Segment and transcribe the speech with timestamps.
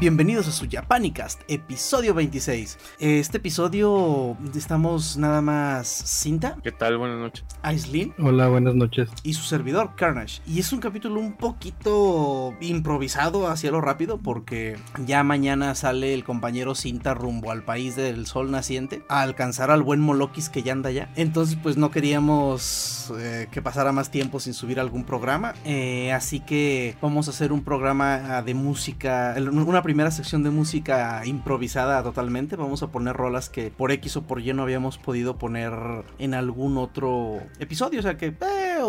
[0.00, 2.78] Bienvenidos a su Japanicast, episodio 26.
[3.00, 6.56] Este episodio estamos nada más Cinta.
[6.62, 6.96] ¿Qué tal?
[6.96, 7.44] Buenas noches.
[7.60, 8.14] Aislin.
[8.18, 9.10] Hola, buenas noches.
[9.24, 10.40] Y su servidor, Carnage.
[10.46, 16.24] Y es un capítulo un poquito improvisado hacia lo rápido porque ya mañana sale el
[16.24, 20.72] compañero Cinta rumbo al país del sol naciente a alcanzar al buen Molokis que ya
[20.72, 21.10] anda allá.
[21.14, 25.52] Entonces pues no queríamos eh, que pasara más tiempo sin subir algún programa.
[25.66, 30.50] Eh, así que vamos a hacer un programa ah, de música, una primera sección de
[30.50, 32.56] música improvisada totalmente.
[32.56, 35.72] Vamos a poner rolas que por X o por Y no habíamos podido poner
[36.18, 38.00] en algún otro episodio.
[38.00, 38.80] O sea que eh,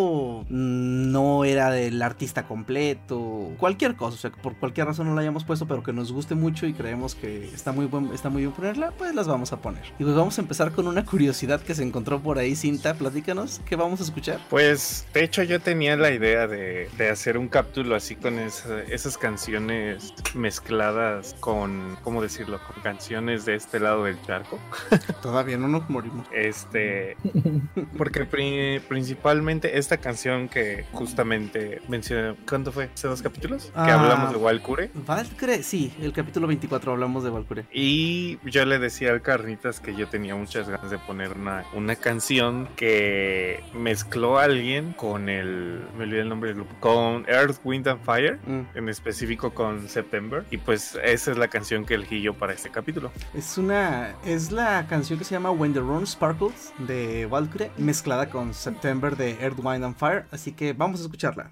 [0.49, 4.15] no era del artista completo, cualquier cosa.
[4.15, 6.65] O sea que por cualquier razón no la hayamos puesto, pero que nos guste mucho
[6.65, 9.83] y creemos que está muy, buen, está muy bien ponerla, pues las vamos a poner.
[9.99, 12.93] Y pues vamos a empezar con una curiosidad que se encontró por ahí, Cinta.
[12.93, 14.39] Platícanos, ¿qué vamos a escuchar?
[14.49, 18.81] Pues de hecho yo tenía la idea de, de hacer un capítulo así con esa,
[18.83, 20.90] esas canciones mezcladas
[21.39, 22.59] con, ¿cómo decirlo?
[22.65, 24.59] Con canciones de este lado del charco.
[25.21, 26.27] Todavía no nos morimos.
[26.31, 27.17] Este,
[27.97, 28.25] porque
[28.87, 32.89] principalmente esta canción que justamente mencioné, ¿cuánto fue?
[32.93, 33.65] ¿Hace dos capítulos?
[33.65, 34.91] que ah, hablamos de Valkyrie.
[34.93, 37.65] Valkyrie, sí, el capítulo 24 hablamos de Valkyrie.
[37.71, 41.95] Y yo le decía al Carnitas que yo tenía muchas ganas de poner una, una
[41.95, 47.59] canción que mezcló a alguien con el, me olvidé el nombre del grupo, con Earth,
[47.63, 48.77] Wind and Fire, mm.
[48.77, 50.43] en específico con September.
[50.51, 53.11] Y pues esa es la canción que elegí yo para este capítulo.
[53.33, 58.29] Es una es la canción que se llama When the Run Sparkles de Valkyrie mezclada
[58.29, 61.51] con September de Earth, Wind and Fire, así que vamos a escucharla.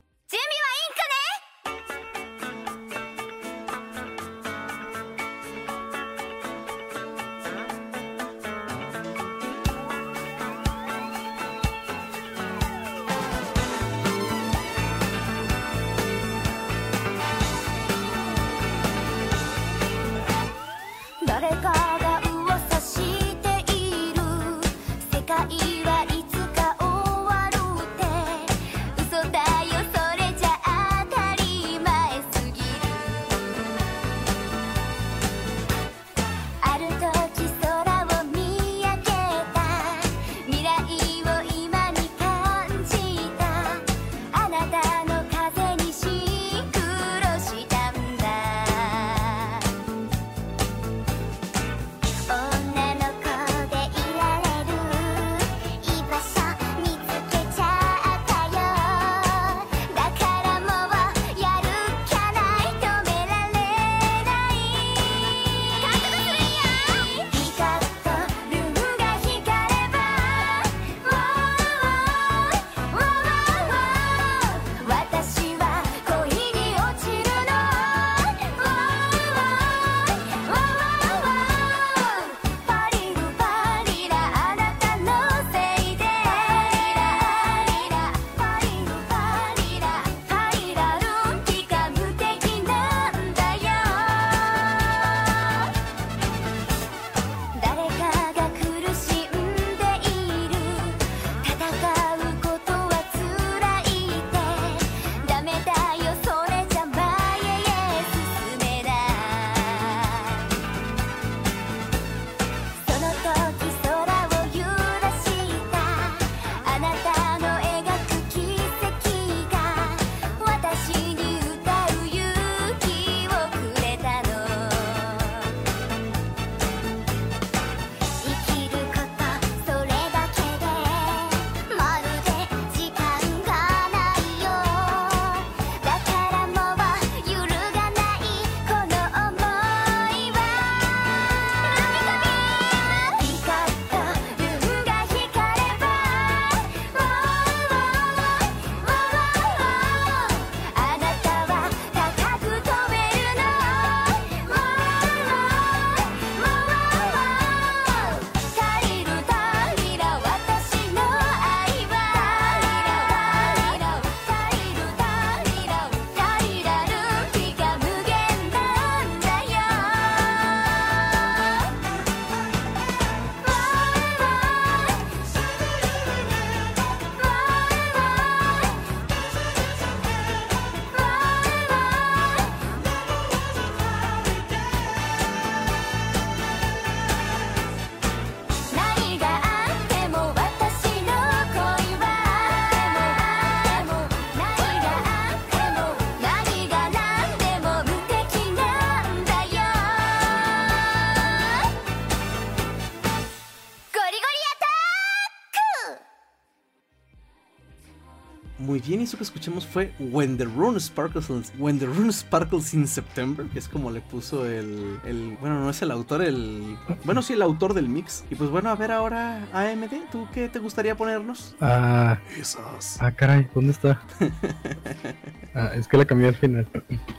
[208.69, 211.27] Muy bien, y eso que escuchamos fue When the Rune Sparkles,
[211.57, 215.71] When the Rune Sparkles in September, que es como le puso el, el, Bueno, no
[215.71, 216.77] es el autor, el.
[217.03, 218.23] Bueno, sí, el autor del mix.
[218.29, 221.55] Y pues bueno, a ver ahora, AMD, ¿tú qué te gustaría ponernos?
[221.59, 222.19] Ah.
[222.39, 223.01] Esas.
[223.01, 224.03] Ah, caray, ¿dónde está?
[225.55, 226.67] ah, es que la cambié al final.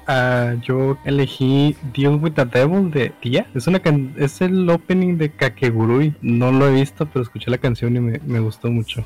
[0.07, 3.49] Ah, yo elegí Deal with the Devil de Tia.
[3.57, 3.83] Es, una
[4.19, 6.15] es el opening de Kakegurui.
[6.23, 9.05] No lo he visto, pero escuché la canción y me, me gustó mucho.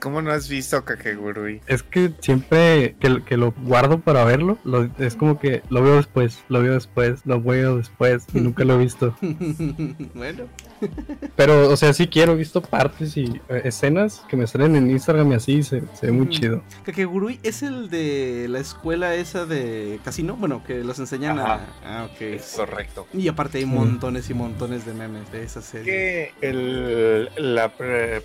[0.00, 1.60] ¿Cómo no has visto Kakegurui?
[1.66, 4.58] Es que siempre que, que lo guardo para verlo,
[4.98, 8.74] es como que lo veo después, lo veo después, lo veo después y nunca lo
[8.74, 9.14] he visto.
[10.14, 10.44] bueno.
[11.36, 14.90] Pero, o sea, sí quiero, he visto partes y eh, escenas que me salen en
[14.90, 16.62] Instagram y así, se, ve muy chido.
[16.84, 21.60] Kakegurui es el de la escuela esa de casino, bueno, que los enseñan a...
[21.84, 22.20] Ah, ok.
[22.22, 23.06] Es correcto.
[23.12, 25.84] Y aparte hay montones y montones de memes de esa serie.
[25.84, 27.70] Que el la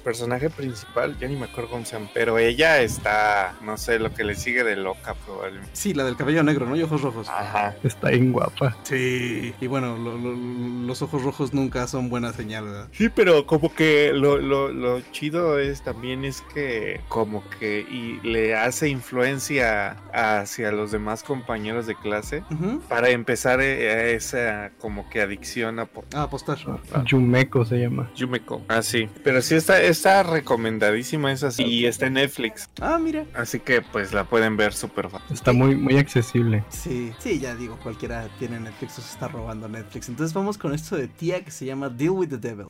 [0.03, 1.64] personaje principal, ya ni me acuerdo
[2.13, 5.69] pero ella está, no sé, lo que le sigue de loca probablemente.
[5.73, 6.75] Sí, la del cabello negro, ¿no?
[6.75, 7.29] Y ojos rojos.
[7.29, 7.75] Ajá.
[7.83, 8.75] Está bien guapa.
[8.83, 9.53] Sí.
[9.59, 12.87] Y bueno, los ojos rojos nunca son buena señal, ¿verdad?
[12.91, 18.55] Sí, pero como que lo, lo, chido es también es que como que y le
[18.55, 22.43] hace influencia hacia los demás compañeros de clase
[22.89, 26.57] para empezar eh, esa como que adicción a, a apostar.
[27.05, 28.09] Yumeko se llama.
[28.15, 28.61] Yumeko.
[28.67, 29.09] Ah, sí.
[29.23, 32.69] Pero sí está, está recomendadísima esa y está en Netflix.
[32.81, 33.25] Ah, mira.
[33.33, 35.33] Así que pues la pueden ver súper fácil.
[35.33, 36.63] Está muy, muy accesible.
[36.69, 40.09] Sí, sí, ya digo, cualquiera tiene Netflix o se está robando Netflix.
[40.09, 42.67] Entonces vamos con esto de tía que se llama Deal with the Devil.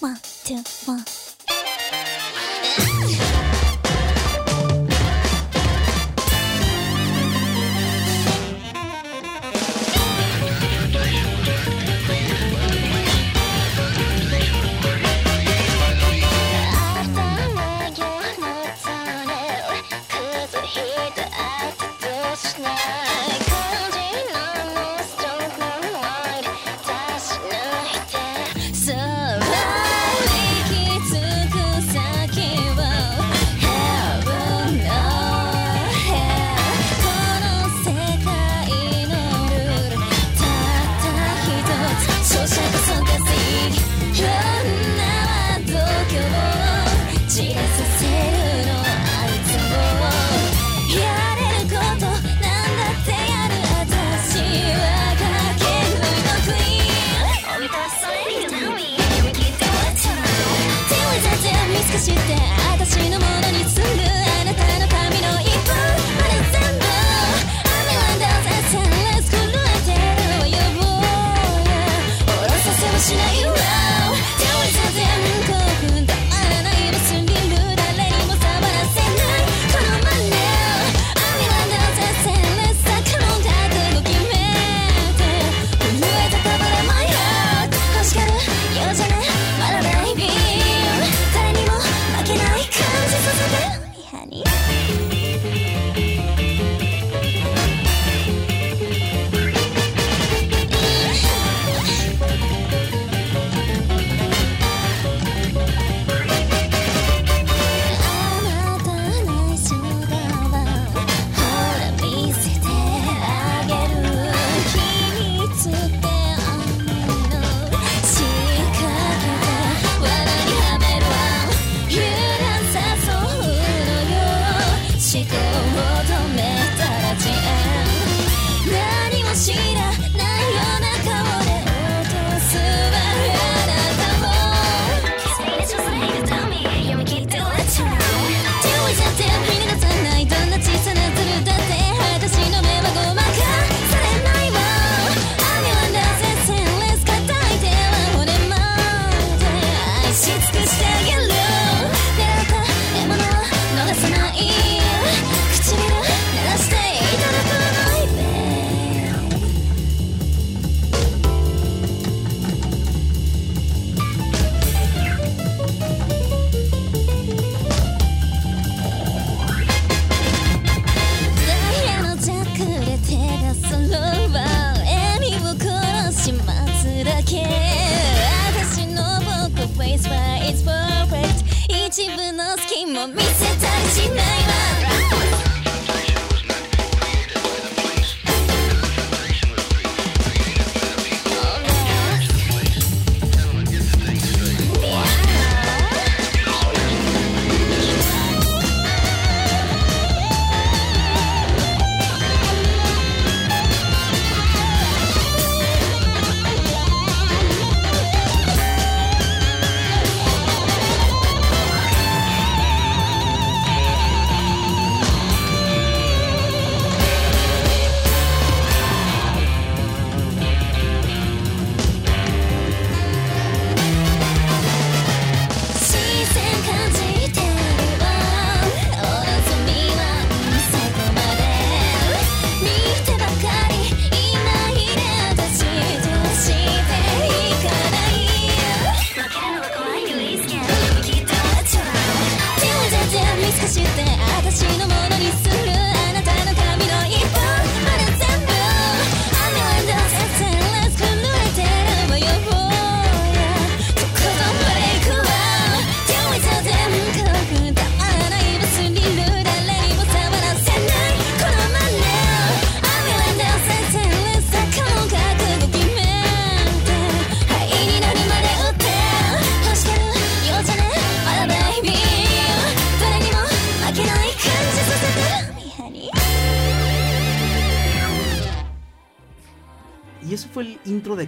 [0.00, 1.04] One, two, one.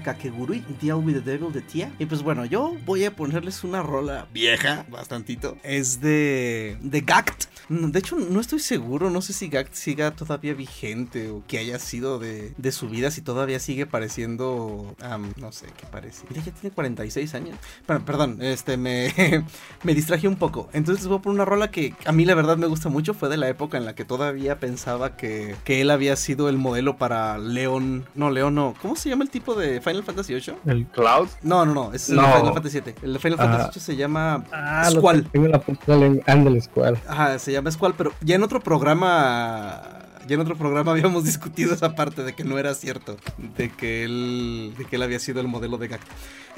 [0.06, 1.90] Kakegurui, Deal with the Devil de Tia.
[1.98, 5.56] Y pues bueno, yo voy a ponerles una rola vieja, bastantito.
[5.64, 7.46] Es de, de Gact.
[7.68, 11.78] De hecho, no estoy seguro, no sé si Gact siga todavía vigente o que haya
[11.78, 14.94] sido de, de su vida, si todavía sigue pareciendo,
[15.36, 16.24] no sé qué parece.
[16.28, 17.58] Mira, ya tiene 46 años.
[17.86, 19.12] perdón, este, me,
[19.82, 20.68] me distraje un poco.
[20.72, 23.14] Entonces voy a poner una rola que a mí la verdad me gusta mucho.
[23.14, 26.58] Fue de la época en la que todavía pensaba que, que él había sido el
[26.58, 28.06] modelo para León.
[28.14, 28.74] No, León no.
[28.80, 30.54] ¿Cómo se llama el tipo de Final Fantasy VIII?
[30.66, 31.28] ¿El Cloud?
[31.42, 31.92] No, no, no.
[31.92, 32.94] Es el Final Fantasy VII.
[33.02, 35.28] El Final Fantasy VIII se llama ah, Squall.
[35.30, 35.62] Tengo la
[36.26, 36.98] Ándale, Squall.
[37.08, 41.74] Ajá, se llama Squall, pero ya en otro programa ya en otro programa habíamos discutido
[41.74, 43.16] esa parte de que no era cierto,
[43.56, 46.08] de que él, de que él había sido el modelo de Gact.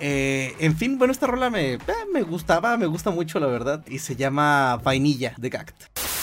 [0.00, 1.80] Eh, en fin, bueno, esta rola me, eh,
[2.12, 6.17] me gustaba, me gusta mucho, la verdad, y se llama Vainilla de Gact.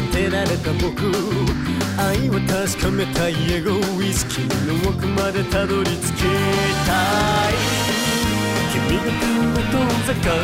[0.00, 1.10] 立てられた僕。
[1.98, 3.72] 愛を確かめたいエゴ。
[3.98, 6.28] ウイスキーの奥までたどり着きた
[7.50, 7.54] い。
[8.72, 10.38] 君が来る遠ざかる。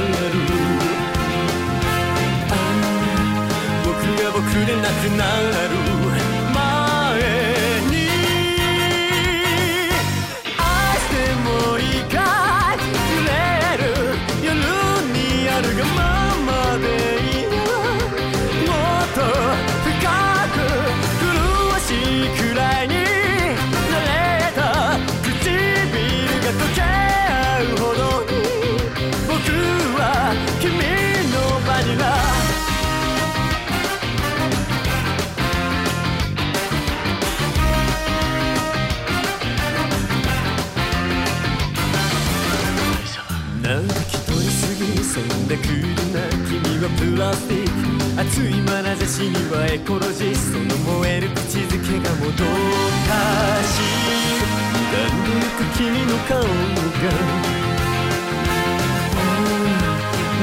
[3.85, 5.23] 僕が僕でなくな
[5.99, 6.04] る。
[47.17, 50.65] ラスティック熱い眼差しにはエコロジーその
[50.99, 53.13] 燃える口づけがもどか
[53.63, 54.05] しい。
[54.91, 55.03] 貫
[55.57, 56.47] く君の顔が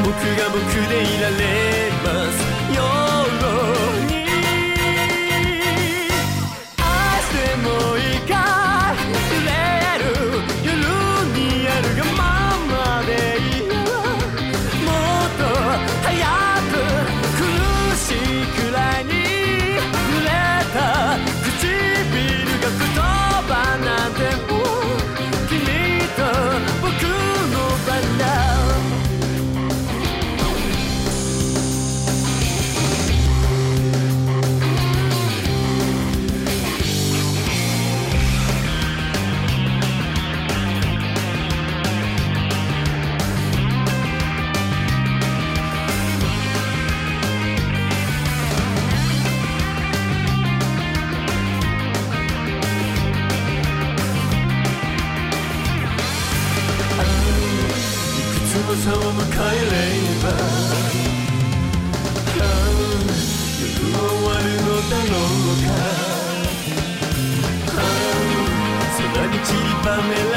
[0.03, 0.07] 僕
[0.39, 0.59] が僕
[0.89, 1.31] でいられ
[2.03, 2.33] ます。
[2.75, 2.79] よ
[69.91, 70.30] Dame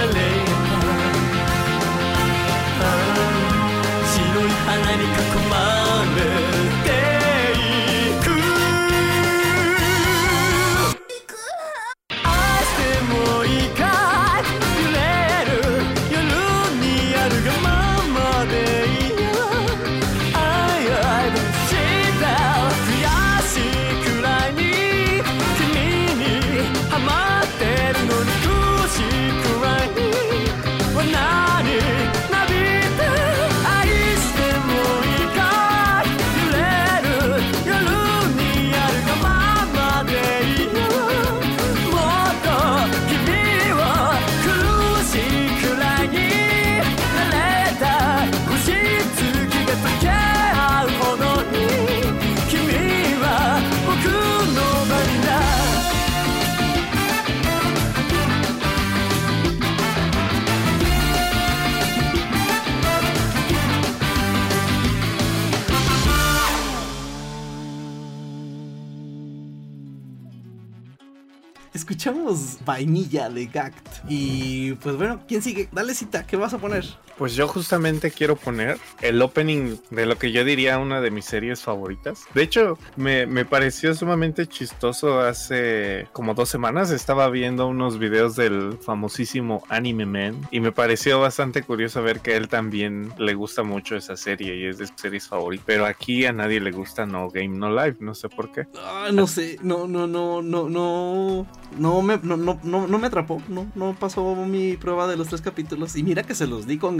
[72.64, 74.04] Vainilla de Gact.
[74.08, 75.68] Y pues bueno, ¿quién sigue?
[75.72, 76.84] Dale cita, ¿qué vas a poner?
[77.16, 81.24] Pues yo justamente quiero poner el opening de lo que yo diría una de mis
[81.24, 82.24] series favoritas.
[82.34, 86.90] De hecho, me, me, pareció sumamente chistoso hace como dos semanas.
[86.90, 92.36] Estaba viendo unos videos del famosísimo Anime Man y me pareció bastante curioso ver que
[92.36, 95.64] él también le gusta mucho esa serie y es de sus series favoritas.
[95.66, 98.66] Pero aquí a nadie le gusta No Game No Life, no sé por qué.
[98.76, 101.46] Ah, no sé, no, no, no, no, no,
[101.78, 105.28] no me, no, no, no, no me atrapó, no, no pasó mi prueba de los
[105.28, 106.96] tres capítulos y mira que se los di con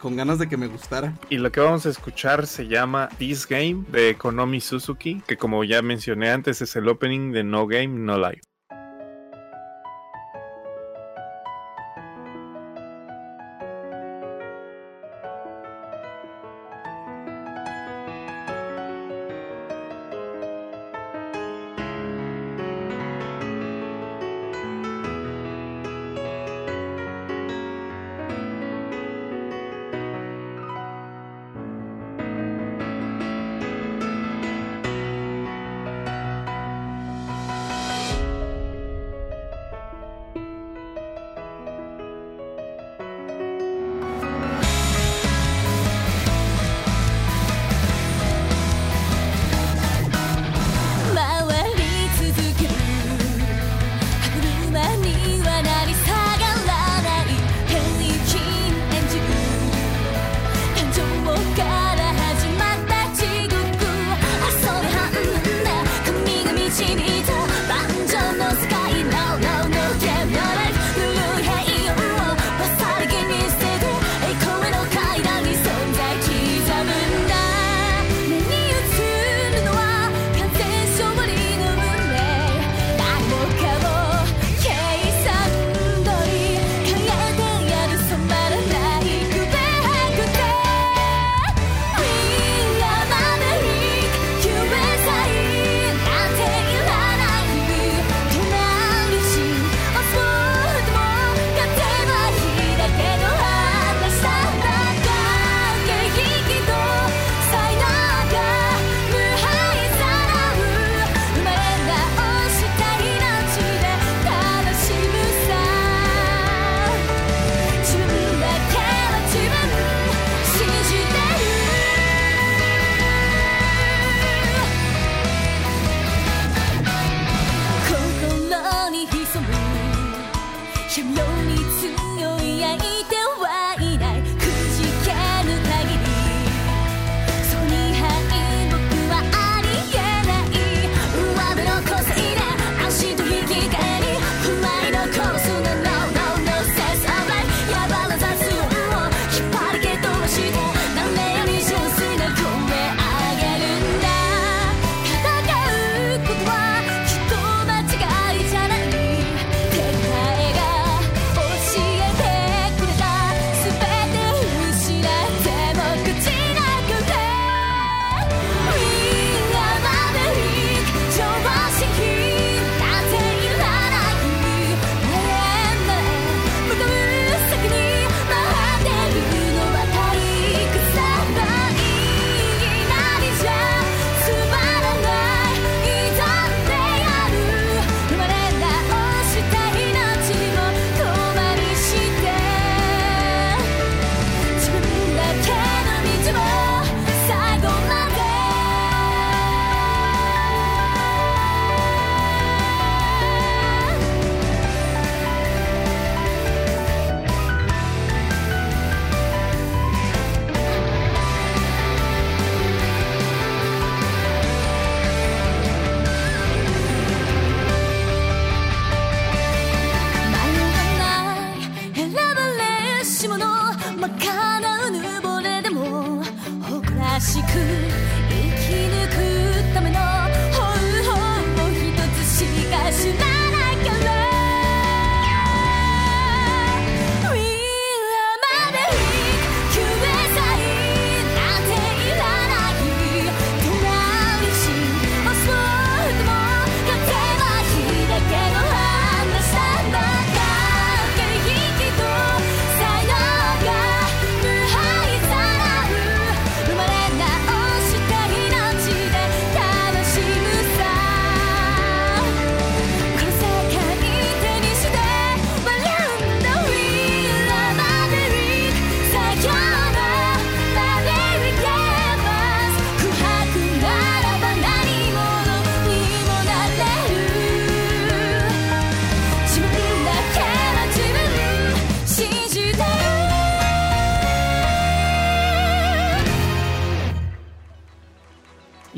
[0.00, 1.14] con ganas de que me gustara.
[1.30, 5.64] Y lo que vamos a escuchar se llama This Game de Konomi Suzuki, que como
[5.64, 8.42] ya mencioné antes es el opening de No Game No Life.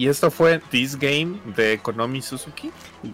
[0.08, 2.70] Y esto fue This Game de Konomi Suzuki.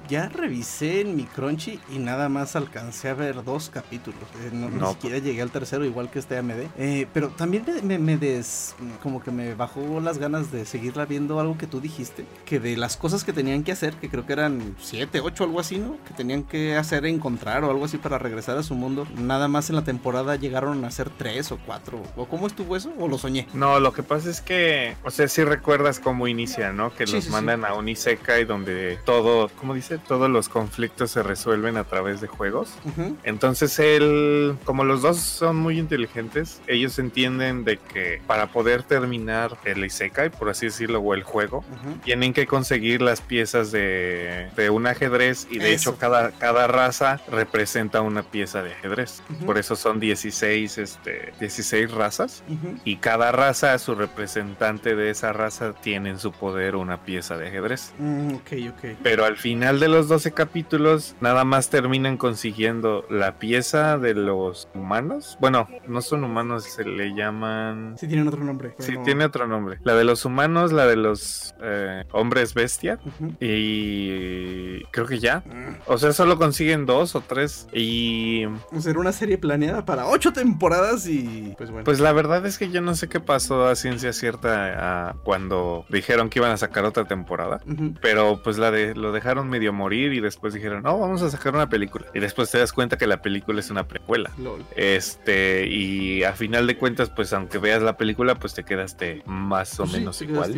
[0.09, 4.21] Ya revisé en mi Crunchy y nada más alcancé a ver dos capítulos.
[4.45, 6.69] Eh, no, Ni siquiera llegué al tercero, igual que este AMD.
[6.79, 8.77] Eh, pero también me, me, des.
[9.03, 12.27] como que me bajó las ganas de seguirla viendo algo que tú dijiste.
[12.45, 15.59] Que de las cosas que tenían que hacer, que creo que eran siete, ocho, algo
[15.59, 15.97] así, ¿no?
[16.07, 19.05] Que tenían que hacer, encontrar o algo así para regresar a su mundo.
[19.17, 22.01] Nada más en la temporada llegaron a ser tres o cuatro.
[22.15, 22.93] ¿O cómo estuvo eso?
[23.01, 23.49] ¿O lo soñé?
[23.53, 26.84] No, lo que pasa es que, o sea, si recuerdas cómo inicia, ¿no?
[26.91, 29.99] Que los mandan a un Isekai donde todo, ¿cómo dice?
[29.99, 32.75] Todos los conflictos se resuelven a través de juegos.
[33.23, 39.57] Entonces él, como los dos son muy inteligentes, ellos entienden de que para poder terminar
[39.65, 41.65] el Isekai, por así decirlo, o el juego,
[42.05, 47.21] tienen que conseguir las piezas de, de un ajedrez y de hecho cada, cada raza
[47.31, 49.23] representa una pieza de ajedrez.
[49.47, 52.43] Por eso son 16, este, 16 razas
[52.85, 57.49] y cada raza, su representante de esa raza tiene en su poder una pieza de
[57.49, 57.95] ajedrez.
[57.99, 58.99] Mm, ok, ok.
[59.03, 64.69] Pero al final de los 12 capítulos, nada más terminan consiguiendo la pieza de los
[64.75, 65.37] humanos.
[65.41, 67.97] Bueno, no son humanos, se le llaman.
[67.99, 68.75] Sí, tienen otro nombre.
[68.79, 69.79] Sí, tiene otro nombre.
[69.85, 72.99] La de los humanos, la de los eh, hombres bestia.
[73.41, 75.43] Y creo que ya.
[75.87, 77.67] O sea, solo consiguen dos o tres.
[77.73, 78.45] Y.
[78.45, 81.55] O sea, era una serie planeada para ocho temporadas y.
[81.57, 81.85] Pues bueno.
[81.85, 86.31] Pues la verdad es que yo no sé qué pasó a ciencia cierta cuando dijeron
[86.31, 87.61] que iban a sacar otra temporada.
[88.01, 91.55] Pero pues la de lo dejaron medio morir y después dijeron, no, vamos a sacar
[91.55, 92.07] una película.
[92.15, 94.31] Y después te das cuenta que la película es una precuela.
[94.77, 99.79] Este, y a final de cuentas, pues aunque veas la película, pues te quedaste más
[99.81, 100.55] o menos igual.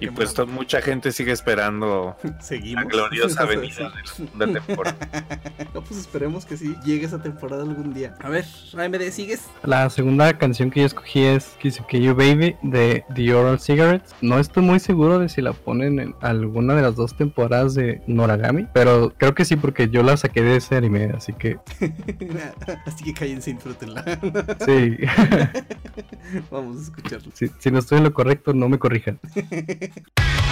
[0.00, 2.84] y pues mucha gente sigue esperando Seguimos.
[2.84, 3.92] la gloriosa venida
[4.34, 4.96] de la temporada.
[5.74, 8.14] no, pues esperemos que sí llegue esa temporada algún día.
[8.20, 8.44] A ver,
[8.76, 9.48] AMD, ¿sigues?
[9.62, 14.14] La segunda canción que yo escogí es Kiss You Baby de The Oral Cigarettes.
[14.20, 18.02] No estoy muy seguro de si la ponen en alguna de las dos temporadas de
[18.06, 21.58] Noragami, pero creo que sí porque yo la saqué de ese anime, así que...
[22.86, 24.04] así que cállense y disfrútenla.
[24.66, 24.96] sí.
[26.50, 27.30] Vamos a escucharlo.
[27.34, 29.18] Si, si no estoy en lo correcto, no me corrijan.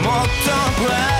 [0.00, 1.19] 私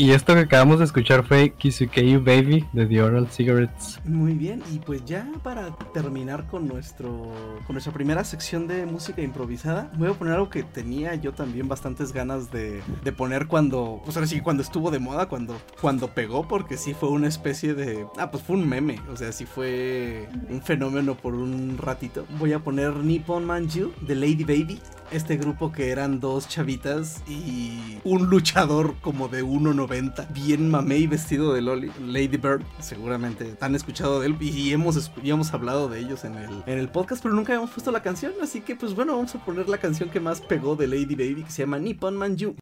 [0.00, 3.98] Y esto que acabamos de escuchar fue Kisukei Baby de The Oral Cigarettes.
[4.04, 7.32] Muy bien, y pues ya para terminar con nuestro
[7.66, 11.66] con nuestra primera sección de música improvisada, voy a poner algo que tenía yo también
[11.66, 16.14] bastantes ganas de, de poner cuando, pues ahora sí, cuando estuvo de moda, cuando, cuando
[16.14, 19.46] pegó, porque sí fue una especie de, ah, pues fue un meme, o sea, sí
[19.46, 22.24] fue un fenómeno por un ratito.
[22.38, 24.80] Voy a poner Nippon Manju de Lady Baby,
[25.10, 29.87] este grupo que eran dos chavitas y un luchador como de 1.90
[30.32, 32.62] bien mamey vestido de Loli, Lady Bird.
[32.80, 36.88] Seguramente han escuchado de él y hemos, hemos hablado de ellos en el, en el
[36.88, 38.32] podcast, pero nunca habíamos puesto la canción.
[38.42, 41.44] Así que, pues bueno, vamos a poner la canción que más pegó de Lady Baby
[41.44, 42.56] que se llama Nippon Manju.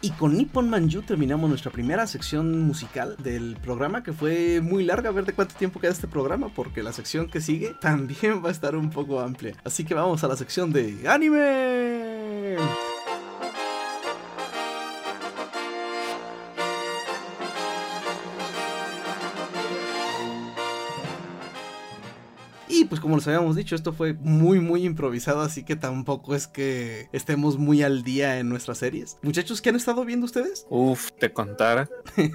[0.00, 5.08] Y con Nippon Manju terminamos nuestra primera sección musical del programa, que fue muy larga,
[5.08, 8.50] a ver de cuánto tiempo queda este programa, porque la sección que sigue también va
[8.50, 9.56] a estar un poco amplia.
[9.64, 11.67] Así que vamos a la sección de anime.
[22.88, 27.08] Pues como les habíamos dicho, esto fue muy muy improvisado, así que tampoco es que
[27.12, 29.18] estemos muy al día en nuestras series.
[29.22, 30.66] Muchachos, ¿qué han estado viendo ustedes?
[30.70, 31.88] Uf, te contara.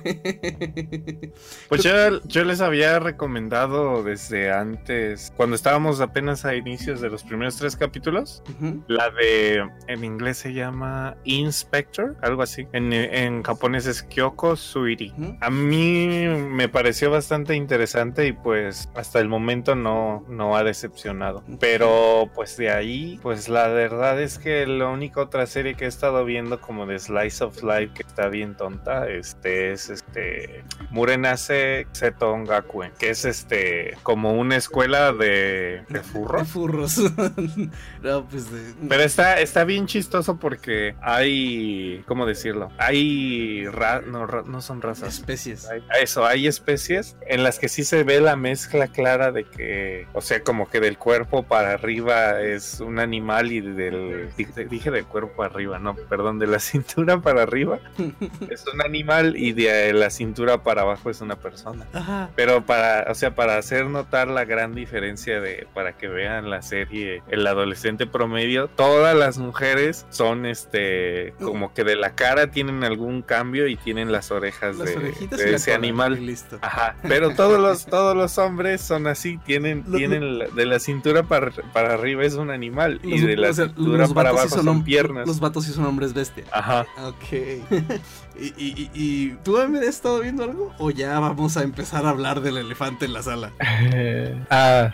[1.70, 7.24] Pues yo, yo les había recomendado desde antes, cuando estábamos apenas a inicios de los
[7.24, 8.44] primeros tres capítulos,
[8.88, 12.68] la de, en inglés se llama Inspector, algo así.
[12.74, 15.14] En, en japonés es Kyoko Suiri.
[15.42, 21.44] A mí me pareció bastante interesante y pues hasta el momento no, no ha decepcionado.
[21.60, 25.88] Pero pues de ahí, pues la verdad es que la única otra serie que he
[25.88, 31.88] estado viendo como de Slice of Life que está bien tonta, este es este Murenase
[31.92, 36.48] Seton Gakuen, que es este como una escuela de, de De furros.
[36.48, 36.98] furros.
[38.02, 38.74] no, pues de...
[38.90, 42.72] Pero está, está bien chistoso porque hay, ¿cómo decirlo?
[42.78, 45.14] Hay, ra- no, ra- no son razas.
[45.16, 45.68] especies.
[45.70, 50.08] Hay- Eso, hay especies en las que sí se ve la mezcla clara de que,
[50.14, 54.30] o sea, como que del cuerpo para arriba es un animal y del,
[54.70, 57.80] dije, del cuerpo para arriba, no, perdón, de la cintura para arriba
[58.50, 61.86] es un animal y de la cintura para abajo es una persona.
[61.94, 62.30] Ajá.
[62.36, 66.62] Pero para, o sea, para hacer notar la gran diferencia de, para que vean la
[66.62, 72.84] serie, el adolescente promedio, todas las mujeres son este, como que de la cara tienen
[72.84, 76.26] algún cambio y tienen las orejas Las de, ese cola, animal.
[76.26, 76.58] listo.
[76.62, 80.23] Ajá, pero todos los, todos los hombres son así, tienen, Lo- tienen
[80.56, 84.08] de la cintura para, para arriba es un animal y de la o sea, cintura
[84.10, 85.28] para sí abajo son, hom- piernas.
[85.28, 86.44] Los vatos sí son hombres bestia.
[86.52, 86.86] Ajá.
[87.06, 87.62] Ok.
[88.40, 90.74] ¿Y, y, y, y tú me has estado viendo algo?
[90.80, 93.52] ¿O ya vamos a empezar a hablar del elefante en la sala?
[93.94, 94.94] Eh, ah,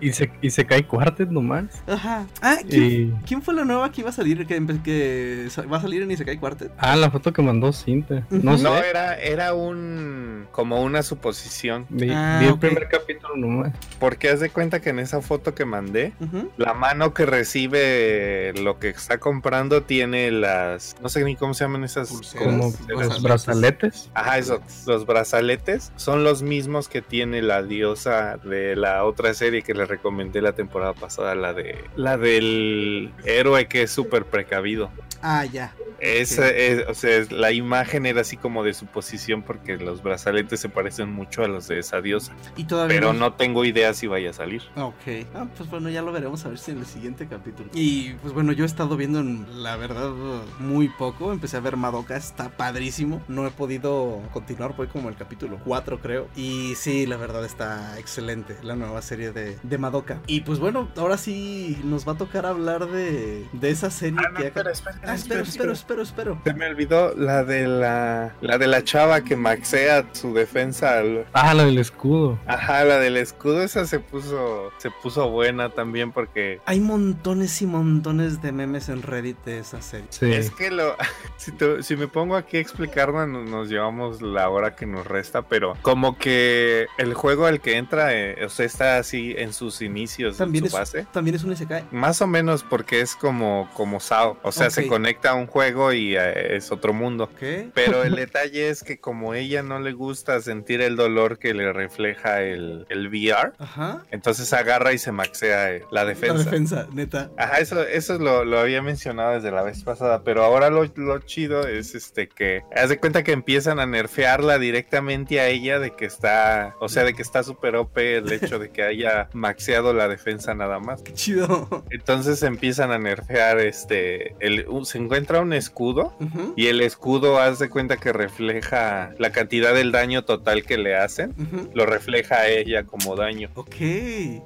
[0.00, 1.66] y se, y se cae Quartet nomás.
[1.86, 2.26] Ajá.
[2.42, 2.82] Ah, ¿quién,
[3.22, 4.46] Y, quién fue la nueva que iba a salir?
[4.46, 6.72] Que, que va a salir en Isekai Quartet.
[6.78, 8.26] ah, la foto que mandó Cinta.
[8.30, 8.64] No sé.
[8.64, 11.86] No, era, era un como una suposición.
[11.88, 13.72] Vi, Ah, vi el primer capítulo nomás.
[13.98, 16.12] Porque haz de cuenta que en esa foto que mandé,
[16.56, 20.96] la mano que recibe lo que está comprando tiene las.
[21.02, 22.10] No sé ni cómo se llaman esas.
[22.32, 22.78] Pulseras.
[22.88, 24.10] Como los brazaletes.
[24.14, 24.60] Ajá, eso.
[24.86, 29.88] Los brazaletes son los mismos que tiene la diosa de la otra serie que les
[29.88, 31.84] recomendé la temporada pasada, la de.
[31.96, 34.90] La del héroe que es súper precavido.
[35.22, 35.74] Ah, ya.
[36.04, 40.02] Esa es- o sea, es- la imagen era así como de su posición porque los
[40.02, 42.32] brazaletes se parecen mucho a los de esa diosa.
[42.56, 44.62] Y todavía Pero no tengo idea si vaya a salir.
[44.76, 45.26] Ok.
[45.34, 47.70] Ah, pues bueno, ya lo veremos a ver si en el siguiente capítulo.
[47.74, 50.10] Y pues bueno, yo he estado viendo en, la verdad
[50.58, 51.32] muy poco.
[51.32, 53.22] Empecé a ver Madoka, está padrísimo.
[53.28, 56.28] No he podido continuar, voy como el capítulo 4 creo.
[56.36, 60.20] Y sí, la verdad está excelente la nueva serie de, de Madoka.
[60.26, 64.30] Y pues bueno, ahora sí nos va a tocar hablar de, de esa serie Ah,
[64.30, 64.46] no, que...
[64.48, 65.72] espera, espera, Ah, espero, espero,
[66.02, 66.40] espero, espero.
[66.44, 71.26] Se me olvidó la de la la de la chava que maxea su defensa al-
[71.32, 72.38] Ah, la del escudo.
[72.46, 77.66] Ajá, la del escudo esa se puso se puso buena también porque Hay montones y
[77.66, 80.06] montones de memes en Reddit de esa serie.
[80.10, 80.32] Sí.
[80.32, 80.96] es que lo
[81.36, 85.06] si, te- si me pongo aquí a explicarla no- nos llevamos la hora que nos
[85.06, 89.52] resta, pero como que el juego al que entra eh, o sea, está así en
[89.52, 91.06] sus inicios, También en es, su base.
[91.12, 91.84] también es un Isekai.
[91.90, 95.73] Más o menos porque es como como SAO, o sea, se conecta a un juego
[95.92, 97.24] y eh, es otro mundo.
[97.24, 97.70] Ok.
[97.74, 101.72] Pero el detalle es que como ella no le gusta sentir el dolor que le
[101.72, 104.02] refleja el, el VR, Ajá.
[104.10, 106.34] entonces agarra y se maxea eh, la defensa.
[106.36, 107.30] La defensa, neta.
[107.36, 111.18] Ajá, eso, eso lo, lo había mencionado desde la vez pasada, pero ahora lo, lo
[111.20, 115.94] chido es este que haz de cuenta que empiezan a nerfearla directamente a ella de
[115.94, 119.92] que está, o sea, de que está súper OP el hecho de que haya maxeado
[119.92, 121.02] la defensa nada más.
[121.02, 121.84] Qué chido.
[121.90, 127.58] Entonces empiezan a nerfear este, el, se encuentra un escudo Ujú, y el escudo, haz
[127.58, 131.34] de cuenta que refleja la cantidad del daño total que le hacen.
[131.38, 131.70] ujú.
[131.74, 133.50] Lo refleja a ella como daño.
[133.54, 133.74] Ok.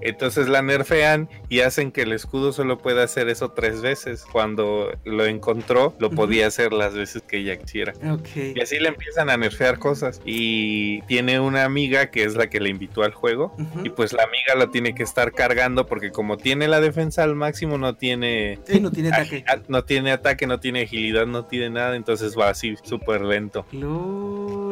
[0.01, 4.25] Entonces la nerfean y hacen que el escudo solo pueda hacer eso tres veces.
[4.31, 7.93] Cuando lo encontró, lo podía hacer las veces que ella quisiera.
[8.11, 8.29] Ok.
[8.57, 10.21] Y así le empiezan a nerfear cosas.
[10.25, 13.57] Y tiene una amiga que es la que le invitó al juego.
[13.85, 17.35] Y pues la amiga lo tiene que estar cargando porque como tiene la defensa al
[17.35, 19.45] máximo, no tiene Ey, no tiene ataque.
[19.45, 23.65] Agi- no tiene ataque, no tiene agilidad, no tiene nada, entonces va así súper lento.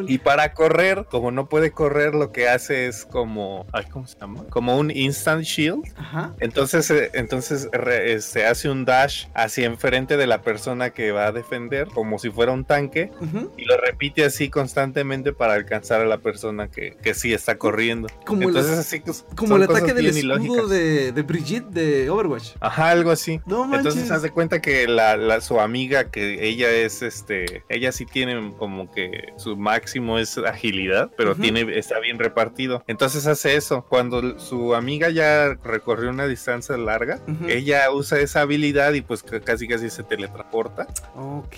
[0.09, 4.19] Y para correr, como no puede correr, lo que hace es como, ay, ¿cómo se
[4.19, 4.45] llama?
[4.51, 5.85] Como un instant shield.
[5.97, 6.35] Ajá.
[6.41, 11.27] Entonces, eh, entonces re- se hace un dash hacia enfrente de la persona que va
[11.27, 13.11] a defender, como si fuera un tanque,
[13.57, 18.09] y lo repite así constantemente para alcanzar a la persona que, que sí está corriendo.
[18.25, 20.69] Como el- Entonces, así que Como el ataque del escudo ilógicas.
[20.71, 22.51] de, de Brigitte de Overwatch.
[22.61, 23.41] Ajá, algo así.
[23.47, 23.95] No manches.
[23.95, 28.07] Entonces haz de cuenta que la, la- su amiga, que ella es este, ella sí
[28.07, 32.83] tiene como que su máximo es agilidad, pero tiene, está bien repartido.
[32.87, 33.85] Entonces hace eso.
[33.89, 39.69] Cuando su amiga ya recorrió una distancia larga, ella usa esa habilidad y pues casi
[39.69, 41.57] casi se teletransporta Ok.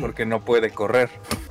[0.00, 1.10] porque no puede correr.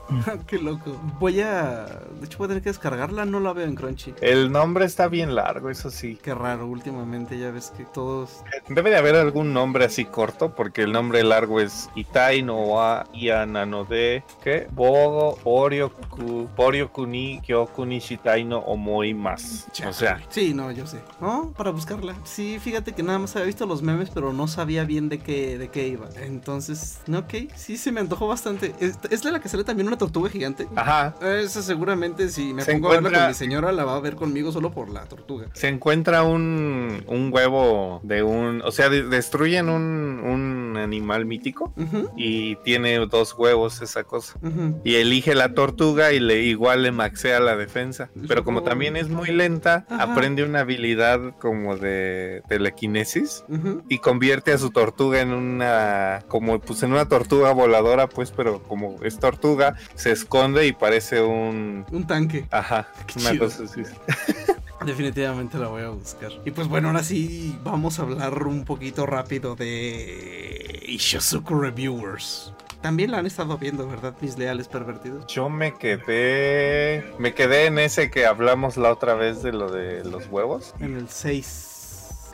[0.47, 0.99] Qué loco.
[1.19, 1.85] Voy a.
[2.19, 3.25] De hecho, voy a tener que descargarla.
[3.25, 4.13] No la veo en Crunchy.
[4.21, 6.19] El nombre está bien largo, eso sí.
[6.21, 8.43] Qué raro, últimamente ya ves que todos.
[8.69, 13.05] Debe de haber algún nombre así corto, porque el nombre largo es Itai no wa
[13.13, 14.67] Iananode, ¿qué?
[14.71, 19.67] Bogo, Borio, ku, Borio kuni, Kyoku ni shitai no omoi más.
[19.87, 20.99] O sea, Sí, no, yo sé.
[21.21, 21.51] ¿No?
[21.55, 22.15] Para buscarla.
[22.23, 25.57] Sí, fíjate que nada más había visto los memes, pero no sabía bien de qué,
[25.57, 26.07] de qué iba.
[26.21, 27.33] Entonces, no, ok.
[27.55, 28.73] Sí, se me antojó bastante.
[28.79, 30.67] ¿Es, es de la que sale también una tortuga gigante?
[30.75, 31.15] ajá.
[31.21, 33.99] Esa seguramente, si me Se pongo a verla encuentra- con mi señora, la va a
[33.99, 35.47] ver conmigo solo por la tortuga.
[35.53, 38.61] Se encuentra un, un huevo de un...
[38.65, 42.32] O sea, de- destruyen un, un animal mítico Ujú, y
[42.63, 44.39] tiene dos huevos esa cosa.
[44.83, 48.09] Y elige la tortuga y le igual le maxea la defensa.
[48.27, 50.03] Pero como también es muy lenta, Ajá.
[50.03, 53.83] aprende una habilidad como de telequinesis Ujú.
[53.89, 58.61] y convierte a su tortuga en una como pues en una tortuga voladora, pues, pero
[58.63, 62.45] como es tortuga, se esconde y parece un Un tanque.
[62.51, 63.45] ajá, Qué una chido.
[63.45, 63.81] cosa así.
[64.85, 66.31] Definitivamente la voy a buscar.
[66.45, 72.53] Y pues bueno, ahora sí vamos a hablar un poquito rápido de Ishizuku Reviewers.
[72.81, 74.13] También la han estado viendo, ¿verdad?
[74.19, 75.25] Mis leales pervertidos.
[75.27, 80.03] Yo me quedé me quedé en ese que hablamos la otra vez de lo de
[80.03, 80.73] los huevos.
[80.79, 81.72] En el 6.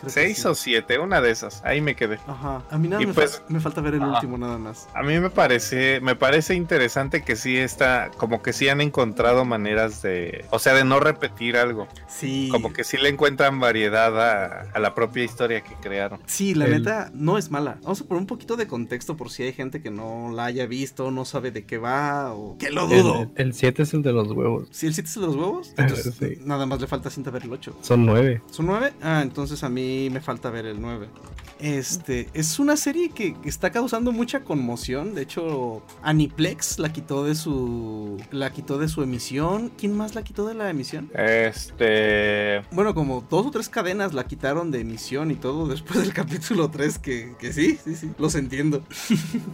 [0.08, 1.62] Seis o siete, una de esas.
[1.64, 2.20] Ahí me quedé.
[2.28, 2.64] Ajá.
[2.70, 4.14] A mí nada Y me, pues- fa- me falta ver el Ajá.
[4.16, 4.88] último nada más.
[4.94, 9.46] A mí me parece, me parece interesante que sí está, como que sí han encontrado
[9.46, 11.88] maneras de, o sea, de no repetir algo.
[12.08, 12.50] Sí.
[12.52, 16.20] Como que sí le encuentran variedad a, a la propia historia que crearon.
[16.26, 17.78] Sí, la El- neta no es mala.
[17.84, 20.66] Vamos a poner un poquito de contexto por si hay gente que no la haya
[20.66, 23.32] visto, no sabe de qué va o que lo dudo.
[23.36, 24.68] El 7 es el de los huevos.
[24.72, 26.38] Si el 7 es el de los huevos, entonces Sí.
[26.46, 27.78] nada más le falta cinta ver el 8.
[27.82, 28.42] Son 9.
[28.52, 28.94] ¿Son 9?
[29.02, 31.08] Ah, entonces a mí me falta ver el 9.
[31.60, 35.14] Este, es una serie que está causando mucha conmoción.
[35.14, 38.18] De hecho, Aniplex la quitó de su.
[38.32, 39.72] La quitó de su emisión.
[39.78, 41.10] ¿Quién más la quitó de la emisión?
[41.14, 46.14] Este, Bueno, como dos o tres cadenas la quitaron de emisión y todo después del
[46.14, 47.00] capítulo 3.
[47.00, 48.10] Que, que sí, sí, sí.
[48.18, 48.84] Los entiendo.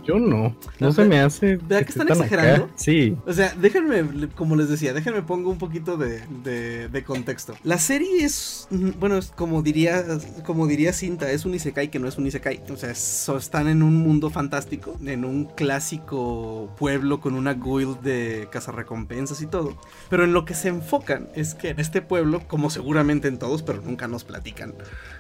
[0.06, 0.56] Yo no.
[0.80, 1.58] No se me hace.
[1.58, 2.66] ¿Verdad que están exagerando?
[2.66, 2.74] acá.
[2.76, 3.16] Sí.
[3.26, 7.56] O sea, déjenme, como les decía, déjenme pongo un poquito de, de- de contexto.
[7.64, 10.04] La serie es, mm, bueno, es como diría,
[10.46, 12.62] como diría Cinta, es un isekai que no es un isekai.
[12.70, 18.50] O sea, están en un mundo fantástico, en un clásico pueblo con una guild de
[18.52, 19.78] cazarrecompensas y todo.
[20.10, 23.64] Pero en lo que se enfocan es que en este pueblo, como seguramente en todos,
[23.64, 24.74] pero nunca nos platican,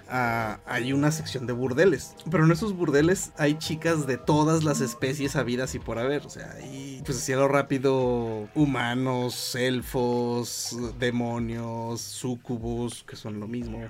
[0.09, 2.15] hay una sección de burdeles.
[2.29, 6.25] Pero en esos burdeles hay chicas de todas las especies habidas y por haber.
[6.25, 13.47] O sea, hay, pues así a lo rápido, humanos, elfos, demonios, sucubus, que son lo
[13.47, 13.81] mismo,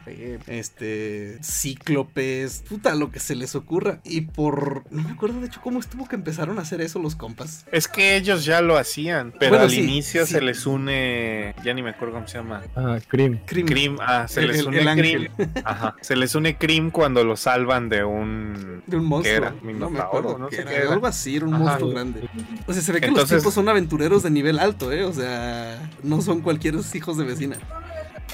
[0.47, 3.99] este, cíclopes, puta, lo que se les ocurra.
[4.03, 7.15] Y por, no me acuerdo de hecho cómo estuvo que empezaron a hacer eso los
[7.15, 7.65] compas.
[7.71, 10.33] es que ellos ya lo hacían, pero Bueno, al sí, inicio sí.
[10.33, 12.63] se les une, ya ni me acuerdo cómo se llama.
[12.75, 13.39] Ah, Cream.
[13.45, 13.65] Crim.
[13.65, 15.27] Crim, ah, se El- les el- une el Crim.
[15.63, 19.35] Ajá, se les une Crim cuando lo salvan de un De un monstruo.
[19.37, 19.55] era?
[19.63, 20.37] No me acuerdo.
[20.37, 20.93] no sé era.
[20.93, 21.63] Algo así, era un Ajá.
[21.63, 22.29] monstruo grande.
[22.67, 25.03] O sea, se ve que Entonces- los tipos son aventureros de nivel alto, ¿eh?
[25.03, 27.57] O sea, no son cualquier hijos de vecina.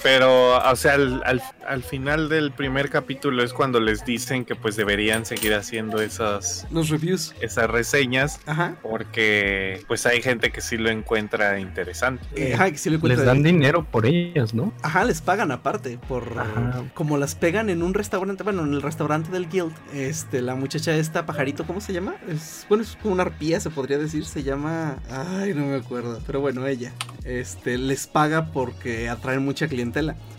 [0.03, 4.55] Pero, o sea, al, al- al final del primer capítulo es cuando les dicen que
[4.55, 7.33] pues deberían seguir haciendo esas, Los reviews.
[7.39, 8.75] esas reseñas Ajá.
[8.81, 12.25] porque pues hay gente que sí lo encuentra interesante.
[12.35, 14.73] Eh, ajá, que sí le Les cuenta dan de- dinero por ellas, ¿no?
[14.81, 16.83] Ajá, les pagan aparte por Ajá.
[16.93, 19.73] como las pegan en un restaurante, bueno, en el restaurante del guild.
[19.93, 22.15] Este, la muchacha esta pajarito, ¿cómo se llama?
[22.27, 26.19] Es bueno, es como una arpía, se podría decir, se llama, ay, no me acuerdo,
[26.25, 26.91] pero bueno, ella
[27.23, 29.90] este les paga porque atraen mucha clientela.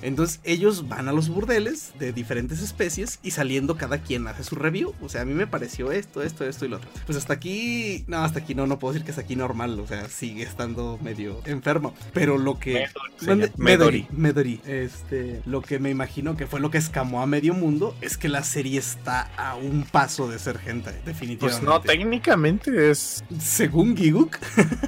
[0.02, 4.54] Entonces, ellos van a los burdeles de diferentes especies y saliendo cada quien hace su
[4.56, 4.94] review.
[5.02, 6.88] O sea, a mí me pareció esto, esto, esto y lo otro.
[7.06, 9.86] Pues hasta aquí, no, hasta aquí no, no puedo decir que hasta aquí normal, o
[9.86, 12.86] sea, sigue estando medio enfermo, pero lo que
[13.20, 14.06] llama- Medori.
[14.10, 14.60] Medori.
[14.66, 18.28] Este, lo que me imagino que fue lo que escamó a medio mundo es que
[18.28, 21.64] la serie está a un paso de ser gente, Pues definitivamente.
[21.66, 23.24] no, técnicamente es...
[23.40, 24.36] Según Giguk,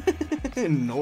[0.68, 1.00] no.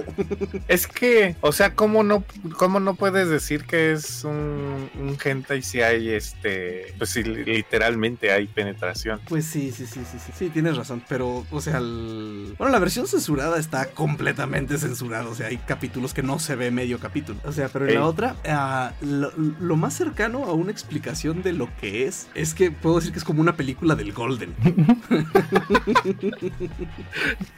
[0.68, 2.24] Es que, o sea, ¿cómo no,
[2.58, 8.32] cómo no puedes decir que es un, un hentai si hay este, pues si literalmente
[8.32, 9.20] hay penetración?
[9.28, 12.78] Pues sí, sí, sí, sí, sí, sí, tienes razón, pero, o sea, el- bueno, la
[12.78, 17.38] versión censurada está completamente censurada, o sea, hay capítulos que no se ve medio capítulo,
[17.44, 21.52] o sea, pero en la otra, ah, lo, lo más cercano a una explicación de
[21.52, 24.54] lo que es, es que puedo decir que es como una película del Golden.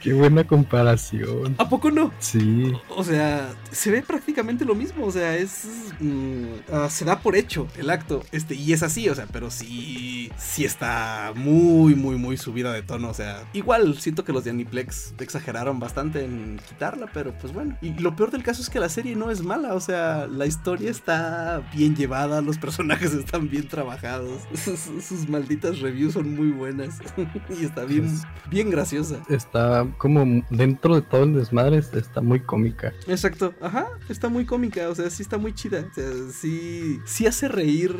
[0.01, 1.55] Qué buena comparación.
[1.57, 2.11] ¿A poco no?
[2.19, 2.71] Sí.
[2.89, 5.65] O sea, se ve prácticamente lo mismo, o sea, es...
[5.99, 9.49] mm, ah, se da por hecho el acto, este, y es así, o sea, pero
[9.51, 14.43] sí, sí está muy, muy, muy subida de tono, o sea, igual siento que los
[14.43, 17.77] de Aniplex exageraron bastante en quitarla, pero pues bueno.
[17.81, 20.45] Y lo peor del caso es que la serie no es mala, o sea, la
[20.45, 26.51] historia está bien llevada, los personajes están bien trabajados, sus, sus malditas reviews son muy
[26.51, 26.99] buenas,
[27.59, 28.09] y está bien,
[28.49, 29.17] bien graciosa.
[29.29, 32.93] Está como dentro de todo el desmadre, está muy cómica.
[33.07, 37.25] Exacto, ajá, está muy cómica, o sea, sí está muy chida, o sea, sí, sí
[37.27, 37.95] hace reír,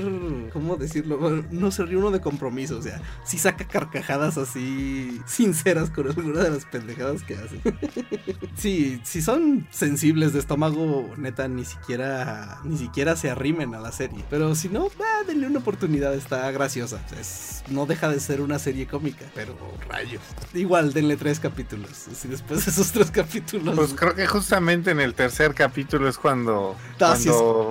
[0.53, 1.17] ¿cómo decirlo?
[1.17, 6.07] Bueno, no se ríe uno de compromiso, o sea, sí saca carcajadas así sinceras con
[6.07, 7.59] alguna de las pendejadas que hace.
[8.57, 13.91] sí, si son sensibles de estómago, neta, ni siquiera, ni siquiera se arrimen a la
[13.91, 18.09] serie, pero si no, ah, denle una oportunidad, está graciosa, o sea, es- no deja
[18.09, 19.55] de ser una serie cómica, pero
[19.89, 20.21] rayos.
[20.53, 23.75] Igual, denle tres capítulos, si después de esos tres capítulos...
[23.75, 27.15] Pues creo que justamente en el tercer capítulo es cuando, Ah,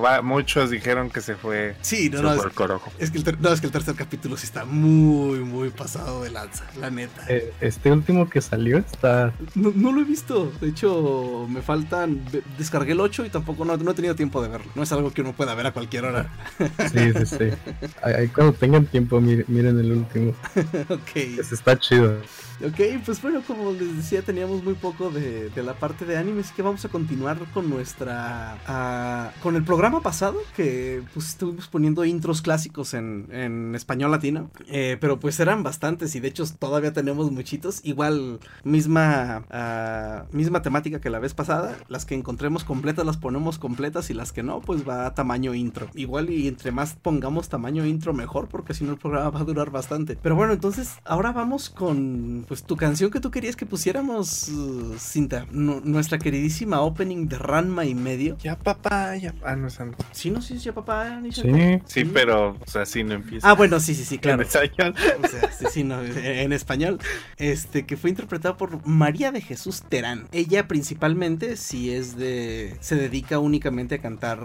[0.01, 2.91] va- muchos dijeron que se fue Sí, no, no, es, super corojo.
[2.99, 6.23] es que el ter- no, es que el tercer capítulo sí está muy, muy pasado
[6.23, 7.25] de lanza, la neta.
[7.29, 9.33] Eh, Este último que salió está.
[9.55, 12.21] No, no lo he visto, de hecho me faltan,
[12.59, 15.11] descargué el 8 y tampoco no, no he tenido tiempo de verlo, no es algo
[15.13, 16.31] que uno pueda ver a cualquier hora.
[16.93, 17.51] Sí, sí, sí.
[18.03, 20.33] Ahí cuando tengan tiempo, mir- miren el último.
[20.89, 22.19] ok, Ese está chido.
[22.65, 26.41] ok, pues bueno, como les decía, teníamos muy poco de, de la parte de anime,
[26.43, 31.69] así que vamos a continuar con nuestra, ah, con el programa pasado, que pues estuvimos
[31.69, 36.45] poniendo intros clásicos en, en español latino, eh, pero pues eran bastantes y de hecho
[36.59, 42.65] todavía tenemos muchitos, igual misma, ah, misma temática que la vez pasada, las que encontremos
[42.65, 45.89] completas las ponemos completas y las que no, pues va a tamaño intro.
[45.95, 49.45] Igual y entre más pongamos tamaño intro mejor, porque si no el programa va a
[49.45, 50.17] durar bastante.
[50.21, 54.51] Pero bueno, entonces ahora vamos con pues tu canción que tú querías que pusiéramos,
[54.99, 58.37] Cinta, Nu- nuestra queridísima opening de Ranma y medio.
[58.39, 59.35] Ya papá, ya.
[59.45, 59.57] Ah,
[60.13, 61.43] Sí, no, sí, ya papá, ni Sí.
[61.87, 63.49] Sí, pero, o sea, sí no empieza.
[63.49, 64.43] Ah, bueno, sí, sí, sí, claro.
[64.43, 64.95] En español.
[65.23, 66.99] O sea, sí, sí, no, en español.
[67.37, 70.29] Este, que fue interpretado por María de Jesús Terán.
[70.33, 72.77] Ella principalmente sí es de.
[72.81, 74.41] se dedica únicamente a cantar.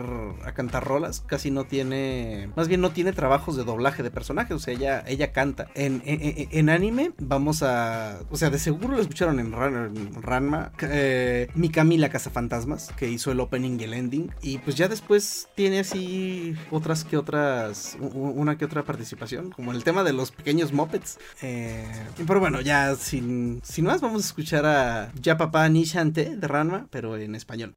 [0.46, 1.22] a cantar rolas.
[1.26, 2.50] Casi no tiene.
[2.56, 4.56] Más bien no tiene trabajos de doblaje de personajes.
[4.56, 5.68] O sea, ella, ella canta.
[5.76, 8.20] En, en- en- en anime, vamos a.
[8.30, 10.72] O sea, de seguro lo escucharon en, Ran- en Ranma.
[10.82, 14.32] Eh, Mikami la Cazafantasmas, que hizo el opening y el ending.
[14.42, 15.09] Y pues ya después
[15.56, 17.98] tiene así otras que otras.
[18.00, 19.50] Una que otra participación.
[19.52, 21.18] Como el tema de los pequeños mopeds.
[21.42, 21.86] Eh,
[22.28, 26.88] pero bueno, ya sin, sin más, vamos a escuchar a Ya Papá Nishante de Ranma,
[26.92, 27.76] pero en español.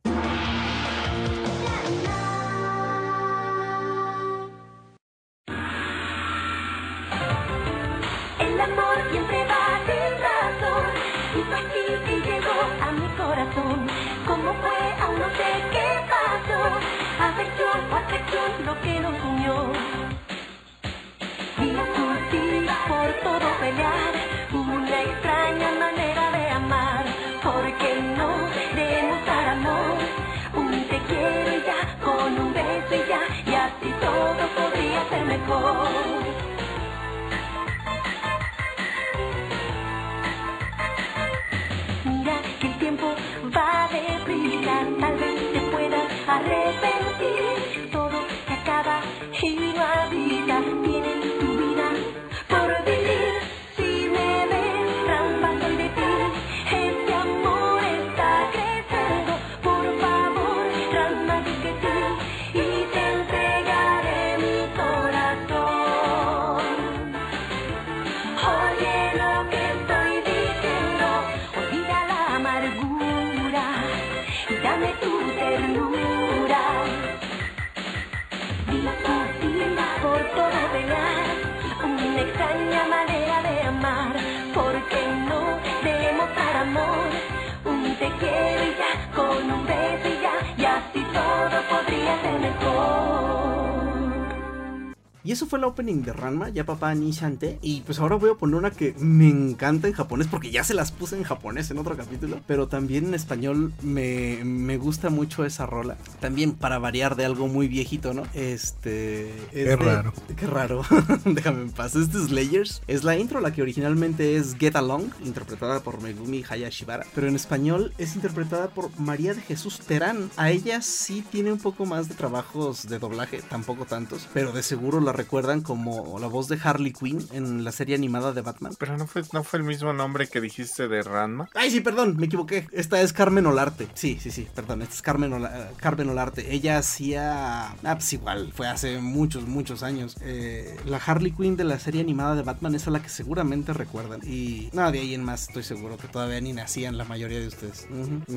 [95.72, 97.58] Opening de Ranma, ya papá ni Shante.
[97.62, 100.74] Y pues ahora voy a poner una que me encanta en japonés, porque ya se
[100.74, 102.40] las puse en japonés en otro capítulo.
[102.46, 105.96] Pero también en español me, me gusta mucho esa rola.
[106.20, 108.22] También para variar de algo muy viejito, ¿no?
[108.34, 109.28] Este.
[109.30, 110.12] es Qué de- raro.
[110.36, 110.82] Qué raro.
[111.24, 111.96] Déjame en paz.
[111.96, 112.82] Este es Slayers.
[112.86, 117.06] Es la intro, la que originalmente es Get Along, interpretada por Megumi Hayashibara.
[117.14, 120.30] Pero en español es interpretada por María de Jesús Terán.
[120.36, 124.28] A ella sí tiene un poco más de trabajos de doblaje, tampoco tantos.
[124.34, 128.32] Pero de seguro la recuerdan como la voz de Harley Quinn en la serie animada
[128.32, 128.74] de Batman.
[128.78, 131.48] Pero no fue, no fue el mismo nombre que dijiste de Ranma.
[131.54, 132.66] Ay, sí, perdón, me equivoqué.
[132.72, 133.88] Esta es Carmen Olarte.
[133.94, 134.82] Sí, sí, sí, perdón.
[134.82, 136.52] Esta es Carmen, Ola- Carmen Olarte.
[136.54, 137.70] Ella hacía.
[137.70, 140.16] Ah, pues igual, fue hace muchos, muchos años.
[140.22, 143.72] Eh, la Harley Quinn de la serie animada de Batman es a la que seguramente
[143.72, 144.20] recuerdan.
[144.26, 147.46] Y nada, de ahí en más estoy seguro que todavía ni nacían la mayoría de
[147.48, 147.86] ustedes.
[147.90, 148.32] Mm,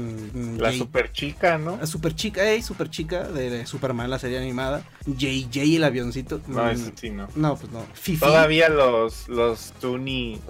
[0.56, 1.78] mm, La super chica, ¿no?
[1.78, 4.84] la super chica, ey, super chica de Superman, la serie animada.
[5.06, 6.42] JJ el avioncito.
[6.48, 7.28] No, Mm, ese sí no.
[7.36, 7.84] No, pues no.
[7.94, 8.20] Fifi.
[8.20, 9.74] Todavía los, los.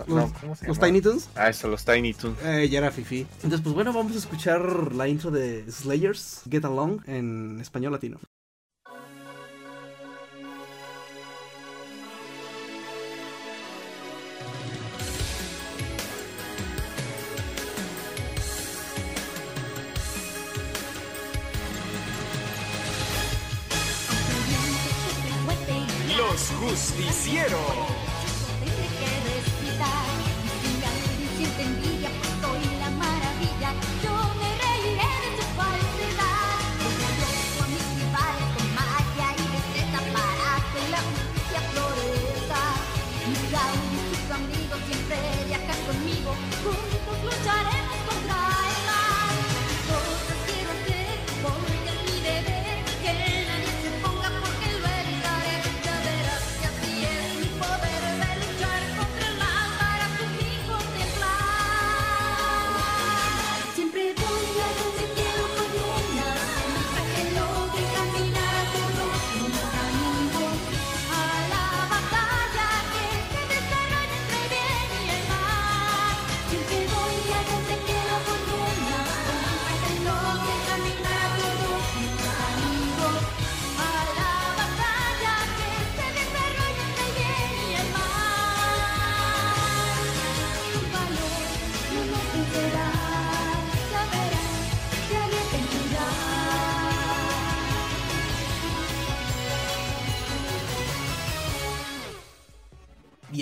[0.07, 0.79] No, Los- ¿cómo se Los?
[0.79, 1.29] Tiny Toons.
[1.35, 2.37] Ah, eso, los Tiny Toons.
[2.43, 3.25] Eh, ya era Fifi.
[3.35, 8.19] Entonces, pues bueno, vamos a escuchar la intro de Slayers, Get Along, en español latino.
[26.75, 27.94] Los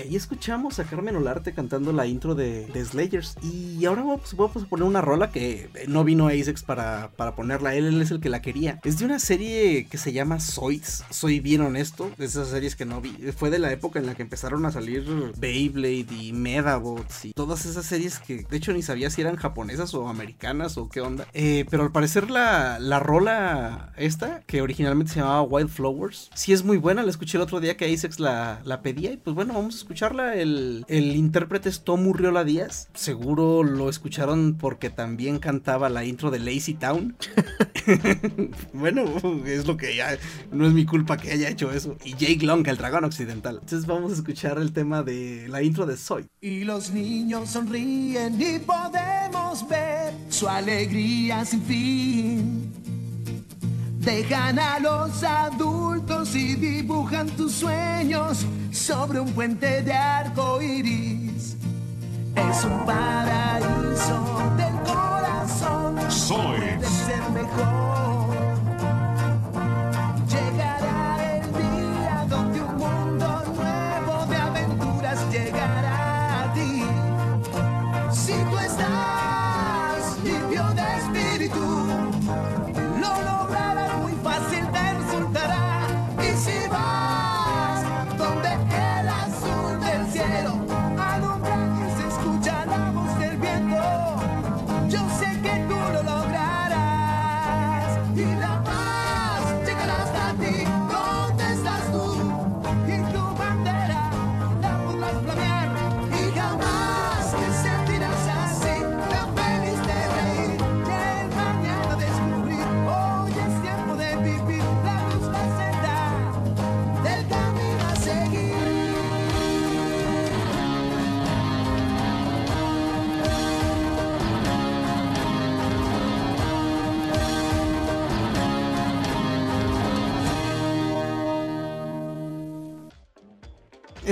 [0.04, 3.36] ahí escuchamos a Carmen Olarte cantando la intro de, de Slayers.
[3.42, 7.76] Y ahora vamos, a poner una rola que eh, no vino Asex para, para ponerla.
[7.76, 8.80] Él, él es el que la quería.
[8.84, 11.06] Es de una serie que se llama Zoids.
[11.10, 12.12] Soy bien honesto.
[12.18, 13.12] De esas series que no vi.
[13.36, 15.06] Fue de la época en la que empezaron a salir
[15.38, 19.94] Beyblade y Medabots y todas esas series que de hecho ni sabía si eran japonesas
[19.94, 21.28] o americanas o qué onda.
[21.34, 26.64] Eh, pero al parecer la, la rola esta, que originalmente se llamaba Wildflowers, sí es
[26.64, 27.04] muy buena.
[27.04, 29.12] La escuché el otro día que Asex la, la pedía.
[29.12, 30.36] Y pues bueno, vamos a escucharla.
[30.36, 32.90] El, el intérprete es Tomu Riola Díaz.
[32.96, 37.16] Seguro lo escucharon porque también cantaba la intro de Lazy Town.
[38.74, 39.04] bueno,
[39.46, 40.18] es lo que ya.
[40.52, 41.96] No es mi culpa que haya hecho eso.
[42.04, 43.60] Y Jake Long, el dragón occidental.
[43.62, 46.26] Entonces vamos a escuchar el tema de la intro de Soy.
[46.42, 52.74] Y los niños sonríen y podemos ver su alegría sin fin.
[54.00, 61.56] Dejan a los adultos y dibujan tus sueños sobre un puente de arco iris.
[62.36, 66.12] Es un paraíso del corazón.
[66.12, 66.60] Soy.
[66.60, 68.23] Puede ser mejor.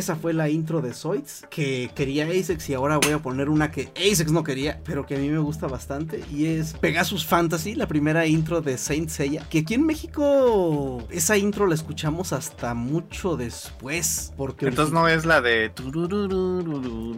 [0.02, 3.70] Esa fue la intro de Zoids que quería Asex y ahora voy a poner una
[3.70, 7.76] que Asex no quería, pero que a mí me gusta bastante y es Pegasus Fantasy,
[7.76, 12.74] la primera intro de Saint Seiya, que aquí en México esa intro la escuchamos hasta
[12.74, 15.72] mucho después, porque Entonces no es la de.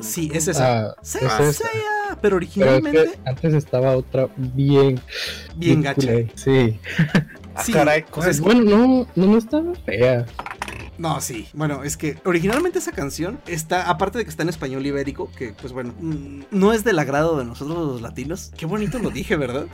[0.02, 0.82] Sí, es esa.
[0.90, 1.70] Ah, Saint es esa.
[1.70, 5.00] Seiya, pero Pero es originalmente que antes estaba otra bien.
[5.56, 6.12] bien gacha.
[6.36, 6.78] Sí.
[7.56, 8.04] Ah, Sí, caray,
[8.42, 10.26] Bueno, no, no, no estaba fea.
[11.04, 11.50] No, sí.
[11.52, 15.52] Bueno, es que originalmente esa canción está, aparte de que está en español ibérico, que
[15.52, 18.54] pues bueno, mm, no es del agrado de nosotros los latinos.
[18.56, 19.66] Qué bonito lo dije, ¿verdad?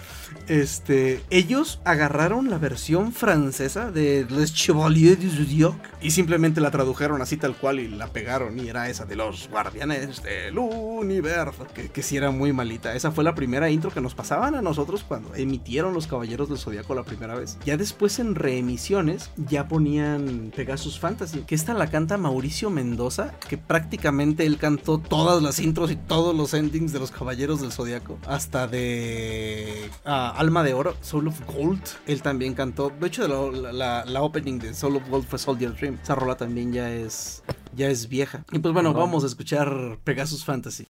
[0.48, 7.22] Este, ellos agarraron la versión francesa de Les Chevaliers du Zodiac y simplemente la tradujeron
[7.22, 11.90] así tal cual y la pegaron y era esa de los guardianes del universo, que,
[11.90, 12.96] que sí era muy malita.
[12.96, 16.58] Esa fue la primera intro que nos pasaban a nosotros cuando emitieron los Caballeros del
[16.58, 17.60] Zodiaco la primera vez.
[17.66, 23.58] Ya después en reemisiones ya ponían Pegasus Fantasy, que esta la canta Mauricio Mendoza, que
[23.58, 28.18] prácticamente él cantó todas las intros y todos los endings de los Caballeros del Zodiaco,
[28.26, 32.92] hasta de ah, Alma de Oro, Soul of Gold, él también cantó.
[33.00, 35.98] De hecho, la, la- la opening de Soul of Gold fue Soldier Dream.
[36.02, 37.44] Esa rola también ya es
[37.76, 38.44] ya es vieja.
[38.52, 40.88] Y pues bueno, vamos a escuchar Pegasus Fantasy.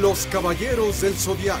[0.00, 1.60] Los Caballeros del Zodiaco.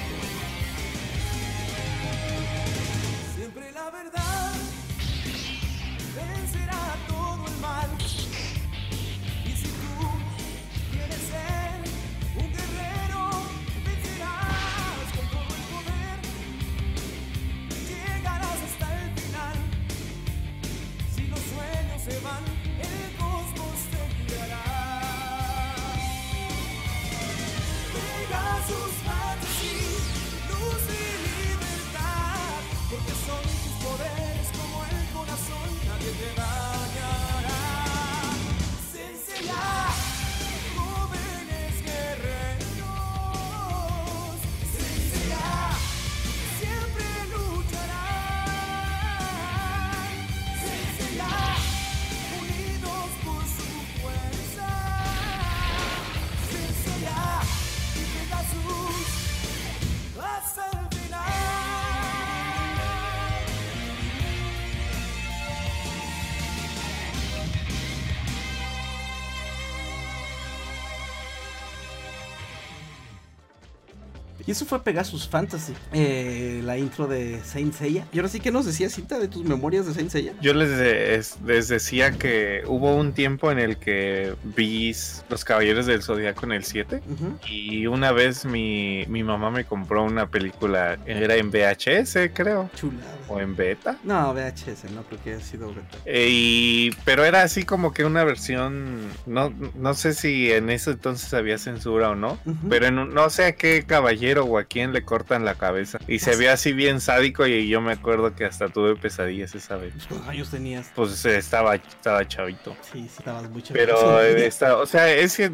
[74.46, 78.06] Y eso fue Pegasus Fantasy, eh, la intro de Saint Seiya.
[78.12, 80.32] Y ahora sí que nos decía cinta de tus memorias de Saint Seiya.
[80.40, 84.94] Yo les, de- les decía que hubo un tiempo en el que vi
[85.30, 87.38] Los Caballeros del Zodiaco en el 7 Ujú.
[87.48, 93.16] y una vez mi, mi mamá me compró una película, era en VHS creo, Chulada.
[93.28, 93.98] o en beta.
[94.04, 95.96] No, VHS, no creo que haya sido beta.
[96.04, 100.90] Eh, y, pero era así como que una versión, no, no sé si en ese
[100.90, 102.38] entonces había censura o no,
[102.68, 105.98] pero en un- no sé a qué caballero o a quién le cortan la cabeza.
[106.08, 109.76] Y se ve así bien sádico y yo me acuerdo que hasta tuve pesadillas esa
[109.76, 109.94] vez.
[110.08, 110.90] ¿Cuántos años tenías?
[110.94, 112.76] Pues eh, estaba, estaba chavito.
[112.92, 113.86] Sí, estabas muy chavito.
[113.86, 115.50] Pero eh, está, o sea, es que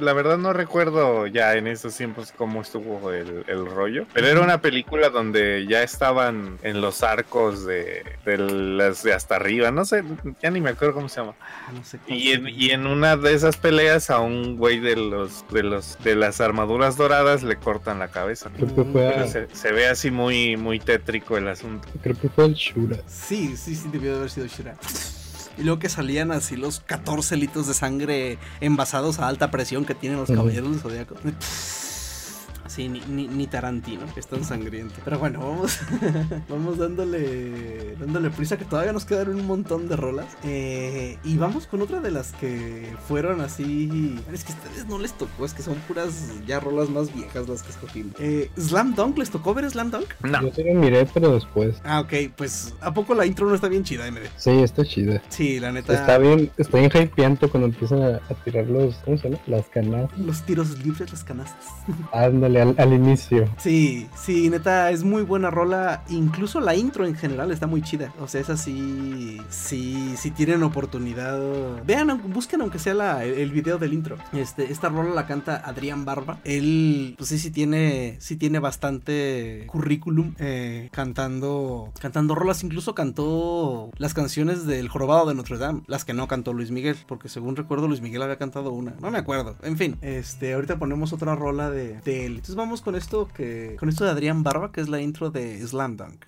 [0.00, 4.06] la verdad no recuerdo ya en esos tiempos cómo estuvo el, el rollo.
[4.12, 9.36] Pero era una película donde ya estaban en los arcos de, de las de hasta
[9.36, 9.70] arriba.
[9.70, 10.02] No sé,
[10.42, 11.34] ya ni me acuerdo cómo se llama.
[11.40, 14.96] Ah, no sé Y en, y en una de esas peleas a un güey de
[14.96, 18.23] los de los de las armaduras doradas le cortan la cabeza.
[18.56, 21.88] Creo que fue, a- se, se ve así muy muy tétrico el asunto.
[22.02, 22.98] creo que fue el Shura.
[23.06, 24.76] Sí, sí, sí, debió de haber sido Shira.
[25.56, 29.94] Y luego que salían así los 14 litros de sangre envasados a alta presión que
[29.94, 30.38] tienen los Ujú.
[30.38, 31.14] caballeros del zodiaco.
[32.66, 34.94] Sí, ni, ni, ni Tarantino, que es tan sangriento.
[35.04, 35.78] Pero bueno, vamos,
[36.48, 40.26] vamos dándole, dándole prisa, que todavía nos quedan un montón de rolas.
[40.44, 44.18] Eh, y vamos con otra de las que fueron así.
[44.32, 47.48] Es que a ustedes no les tocó, es que son puras ya rolas más viejas
[47.48, 48.14] las que escogimos.
[48.18, 50.06] Eh, Slam Dunk, ¿les tocó ver Slam Dunk?
[50.22, 50.42] No.
[50.42, 51.76] Yo sí lo miré, pero después.
[51.84, 54.20] Ah, ok, pues ¿a poco la intro no está bien chida, MD?
[54.36, 55.22] Sí, está chida.
[55.28, 55.92] Sí, la neta.
[55.94, 59.42] Está bien, está bien hypeante cuando empiezan a, a tirar los, ¿cómo se llama?
[59.46, 60.10] Las canas.
[60.18, 61.66] Los tiros libres, las canastas.
[62.12, 63.48] Ándale, al, inicio.
[63.58, 66.02] Sí, sí, neta, es muy buena rola.
[66.08, 68.12] Incluso la intro en general está muy chida.
[68.20, 69.40] O sea, es así.
[69.48, 71.40] Sí, si tienen oportunidad.
[71.84, 74.16] Vean, busquen aunque sea la, el, video del intro.
[74.32, 76.38] Este, esta rola la canta Adrián Barba.
[76.44, 82.62] Él, pues sí, sí tiene, sí tiene bastante currículum eh, cantando, cantando rolas.
[82.64, 86.96] Incluso cantó las canciones del Jorobado de Notre Dame, las que no cantó Luis Miguel,
[87.06, 88.94] porque según recuerdo Luis Miguel había cantado una.
[89.00, 89.56] No me acuerdo.
[89.62, 92.42] En fin, este, ahorita ponemos otra rola de, de él.
[92.44, 95.66] Entonces vamos con esto que, con esto de Adrián Barba, que es la intro de
[95.66, 96.26] Slam Dunk.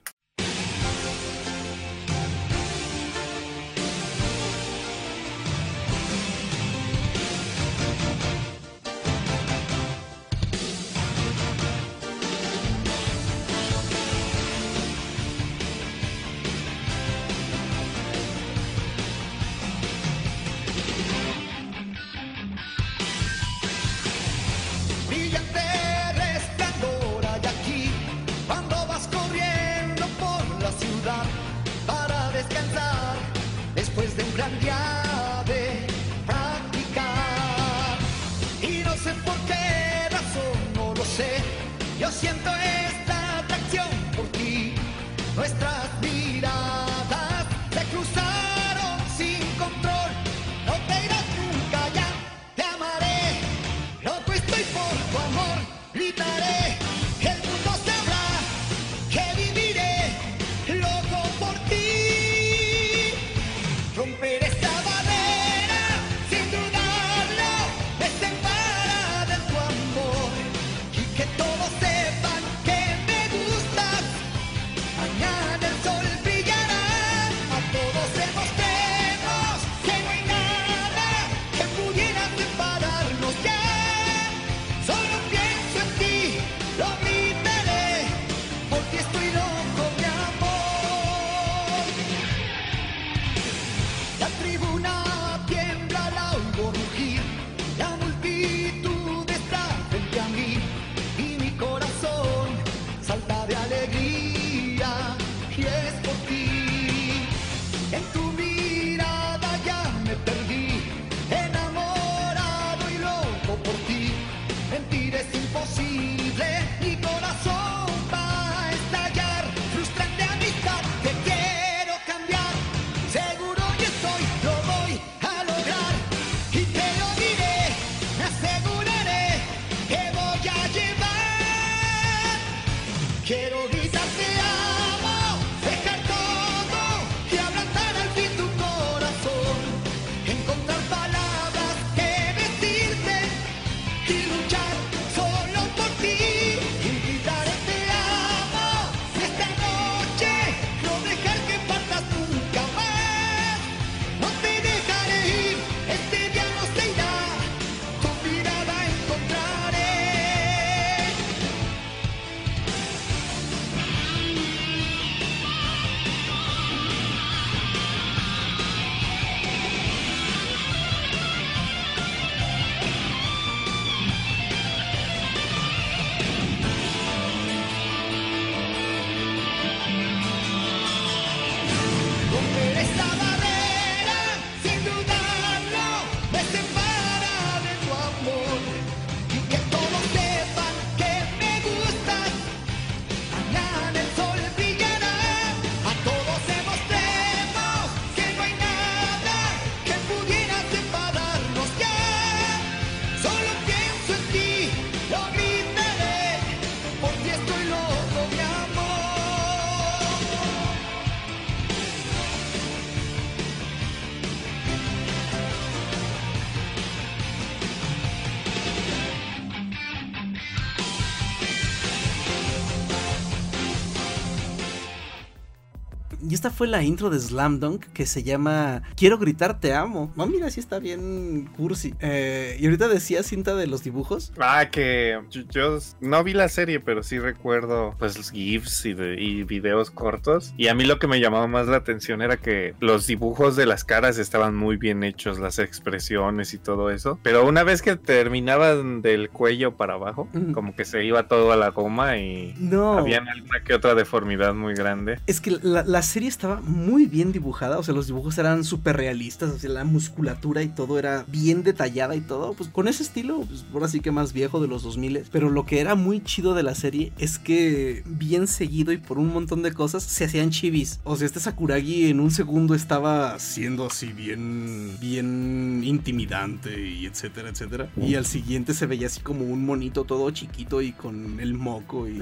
[226.22, 230.12] Y esta fue la intro de Slam Dunk que se llama Quiero gritar te amo.
[230.16, 231.94] Ah, mira, sí está bien cursi.
[232.00, 234.32] Eh, y ahorita decía cinta de los dibujos.
[234.38, 238.94] Ah, que yo, yo no vi la serie, pero sí recuerdo pues los GIFs y,
[238.94, 240.52] de- y videos cortos.
[240.56, 243.66] Y a mí lo que me llamaba más la atención era que los dibujos de
[243.66, 247.18] las caras estaban muy bien hechos, las expresiones y todo eso.
[247.22, 251.56] Pero una vez que terminaban del cuello para abajo, como que se iba todo a
[251.56, 252.98] la goma y No.
[252.98, 255.18] había alguna que otra deformidad muy grande.
[255.26, 258.96] Es que la, la serie estaba muy bien dibujada, o sea, los dibujos eran súper
[258.96, 263.02] realistas, o sea, la musculatura y todo era bien detallada y todo, pues con ese
[263.02, 266.22] estilo, pues ahora sí que más viejo de los 2000, pero lo que era muy
[266.22, 270.24] chido de la serie es que bien seguido y por un montón de cosas se
[270.24, 276.88] hacían chivis, o sea, este Sakuragi en un segundo estaba siendo así bien, bien intimidante
[276.88, 280.92] y etcétera, etcétera, y al siguiente se veía así como un monito todo chiquito y
[280.92, 282.20] con el moco y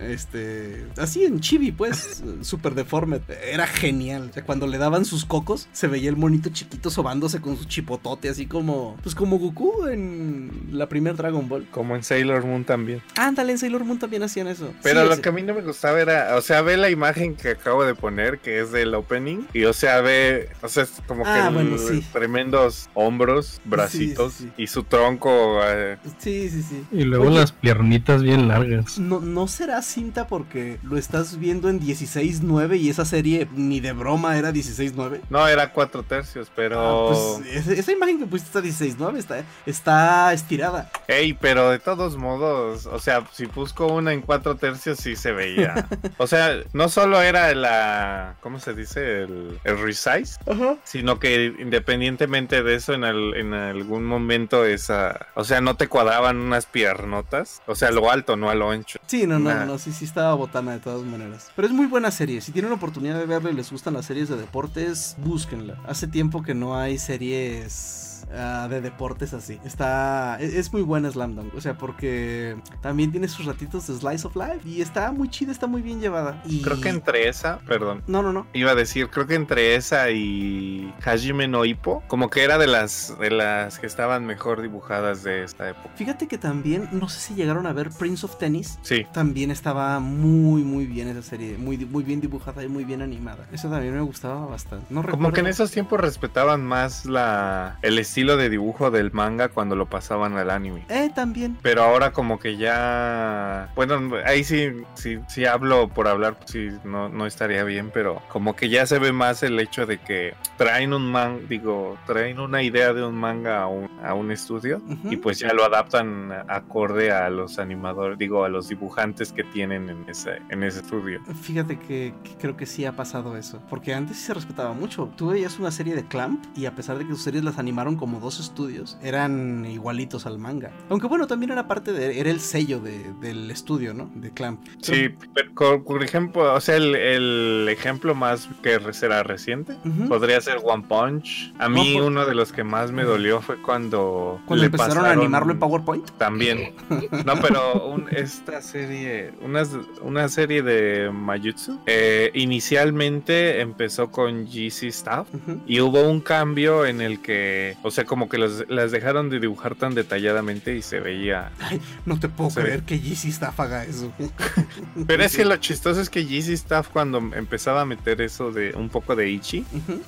[0.00, 3.19] este, así en chibi pues, súper deforme,
[3.50, 4.28] era genial.
[4.30, 7.64] O sea, cuando le daban sus cocos, se veía el monito chiquito sobándose con su
[7.64, 11.66] chipotote, así como, pues como Goku en la primer Dragon Ball.
[11.70, 13.02] Como en Sailor Moon también.
[13.16, 14.72] Ándale, en Sailor Moon también hacían eso.
[14.82, 16.90] Pero Sí, lo ese- que a mí no me gustaba era, o sea, ve la
[16.90, 20.84] imagen que acabo de poner, que es del opening, y o sea, ve, o sea,
[20.84, 22.04] es como Ah, que bueno, el- sí.
[22.12, 24.62] tremendos hombros, bracitos, sí, sí.
[24.62, 25.60] y su tronco.
[25.64, 26.84] eh, Sí, sí, sí.
[26.92, 28.98] Y luego Oye, las piernitas bien largas.
[28.98, 33.92] No, no será cinta porque lo estás viendo en 16.9 y esa serie ni de
[33.92, 35.20] broma era 16-9.
[35.28, 37.08] No, era 4 tercios, pero.
[37.10, 40.90] Ah, pues esa, imagen que pusiste está 16-9, está, está estirada.
[41.08, 45.32] Ey, pero de todos modos, o sea, si busco una en 4 tercios, sí se
[45.32, 45.86] veía.
[46.18, 48.36] o sea, no solo era la.
[48.40, 49.22] ¿Cómo se dice?
[49.24, 50.38] El, el resize,
[50.84, 55.26] sino que independientemente de eso, en, al- en algún momento esa.
[55.34, 57.62] O sea, no te cuadraban unas piernotas.
[57.66, 58.98] O sea, lo alto, no a lo ancho.
[59.06, 59.64] Sí, no, no, Nah.
[59.64, 61.50] no, sí, sí estaba botana de todas maneras.
[61.56, 62.40] Pero es muy buena serie.
[62.40, 65.80] Si tienen la oportunidad de verla y les gustan las series de deportes, búsquenla.
[65.86, 69.58] Hace tiempo que no hay series ah, de deportes así.
[69.64, 70.38] Está.
[70.40, 71.54] Es, es muy buena Slam Dunk.
[71.54, 74.68] O sea, porque también tiene sus ratitos de Slice of Life.
[74.68, 76.42] Y está muy chida, está muy bien llevada.
[76.46, 76.62] Y...
[76.62, 78.02] Creo que entre esa, perdón.
[78.06, 78.46] No, no, no.
[78.52, 81.64] Iba a decir, creo que entre esa y Hajime no
[82.08, 85.90] como que era de las de las que estaban mejor dibujadas de esta época.
[85.94, 88.78] Fíjate que también, no sé si llegaron a ver Prince of Tennis.
[88.82, 91.58] Sí, También estaba muy, muy bien esa serie.
[91.58, 93.46] Muy, muy bien dibujada y muy bien animada.
[93.52, 94.86] Eso también me gustaba bastante.
[94.90, 99.12] No como que en recuerdo- esos tiempos respetaban más la el estilo de dibujo del
[99.12, 100.84] manga cuando lo pasaban al anime.
[100.88, 101.56] Eh, también.
[101.62, 103.70] Pero ahora como que ya...
[103.74, 108.20] Bueno, ahí sí, sí, sí hablo por hablar, pues sí, no, no estaría bien, pero
[108.28, 112.40] como que ya se ve más el hecho de que traen un man, digo, traen
[112.40, 115.12] una idea de un manga a un, a un estudio Ujú.
[115.12, 119.88] y pues ya lo adaptan acorde a los animadores, digo, a los dibujantes que tienen
[119.88, 121.20] en ese, en ese estudio.
[121.42, 123.60] Fíjate que, que creo que sí ha pasado eso.
[123.70, 125.10] Porque antes sí se respetaba mucho.
[125.16, 127.96] Tú veías una serie de Clamp y a pesar de que sus series las animaron
[128.00, 130.72] como dos estudios, eran igualitos al manga.
[130.88, 132.18] Aunque bueno, también era parte de.
[132.18, 134.10] Era el sello de- del estudio, ¿no?
[134.16, 134.60] De Clamp.
[134.82, 139.76] Sí, pero por, por ejemplo, o sea, el, el ejemplo más que será reciente
[140.08, 141.52] podría ser One Punch.
[141.58, 142.06] A mí One Punch.
[142.06, 145.58] uno de los que más me dolió fue cuando Cuando le empezaron a animarlo en
[145.60, 146.10] PowerPoint.
[146.18, 146.72] También.
[147.26, 149.62] No, pero un- esta serie, una,
[150.02, 155.28] una serie de Mayutsu, eh, inicialmente empezó con GC Staff.
[155.66, 159.40] Y hubo un cambio en el que, o sea, como que los- las dejaron de
[159.40, 161.50] dibujar tan detalladamente y se veía.
[161.60, 164.12] Ay, no te puedo creer que GC Staff haga eso.
[165.06, 168.72] Pero es que lo chistoso es que GC Staff cuando empezaba a meter eso de
[168.76, 169.64] un poco de Ichi,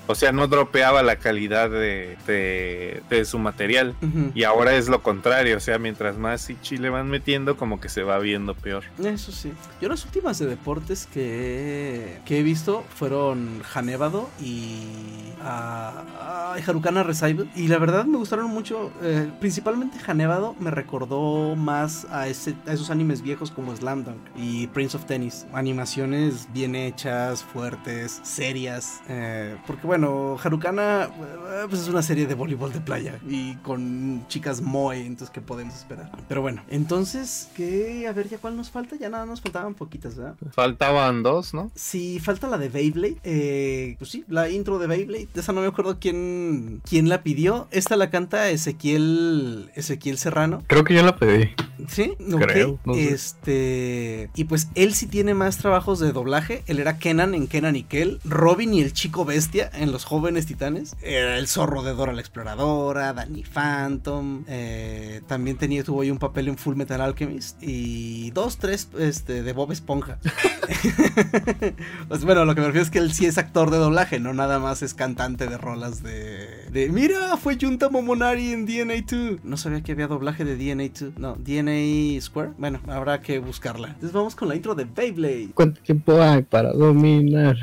[0.07, 3.95] o sea, no dropeaba la calidad de, de, de su material.
[4.35, 7.89] Y ahora es lo contrario, o sea, mientras más Ichi le van metiendo, como que
[7.89, 8.85] se va viendo peor.
[9.03, 9.53] Eso sí.
[9.80, 14.83] Yo las últimas de deportes que, que he visto fueron Hanebado y
[15.43, 17.47] ah, ay, Harukana Recycle.
[17.57, 18.92] Y la verdad me gustaron mucho.
[19.02, 24.18] eh, principalmente Hanebado me recordó más a, ese, a esos animes viejos como Slam Dunk
[24.36, 25.46] y Prince of Tennis.
[25.54, 29.00] Animaciones bien hechas, fuertes, serias.
[29.08, 34.26] eh, porque bueno, Harukana eh, pues es una serie de voleibol de playa y con
[34.28, 36.10] chicas moe, entonces ¿qué podemos esperar?
[36.28, 38.06] Pero bueno, entonces, ¿qué?
[38.06, 38.96] A ver, ¿ya cuál nos falta?
[38.96, 40.34] Ya nada, nos faltaban poquitas, ¿verdad?
[40.52, 41.70] Faltaban dos, ¿no?
[41.74, 45.62] Si falta la de Beyblade, eh, pues sí, la intro de Beyblade, de esa no
[45.62, 47.61] me acuerdo quién, quién la pidió.
[47.70, 50.62] Esta la canta Ezequiel, Ezequiel Serrano.
[50.66, 51.50] Creo que yo la pedí.
[51.88, 52.42] Sí, ok.
[52.42, 53.12] Creo, no sé.
[53.12, 54.30] Este.
[54.34, 56.62] Y pues él sí tiene más trabajos de doblaje.
[56.66, 58.20] Él era Kenan en Kenan y Kel.
[58.24, 60.96] Robin y el chico bestia en Los Jóvenes Titanes.
[61.02, 63.12] Era el zorro de Dora la Exploradora.
[63.12, 64.44] Danny Phantom.
[64.46, 67.62] eh, también tenía, tuvo ahí un papel en Full Metal Alchemist.
[67.62, 70.18] Y dos, tres este, de Bob Esponja.
[72.08, 74.32] Pues, bueno, lo que me refiero es que él sí es actor de doblaje, no
[74.34, 76.68] nada más es cantante de rolas de.
[76.70, 79.40] de Mira, fue Junta Momonari en DNA 2.
[79.43, 81.18] No sabía que había doblaje de DNA 2.
[81.18, 82.53] No, DNA Square.
[82.57, 83.88] Bueno, habrá que buscarla.
[83.88, 85.51] Entonces vamos con la intro de Beyblade.
[85.53, 87.57] ¿Cuánto tiempo hay para dominar?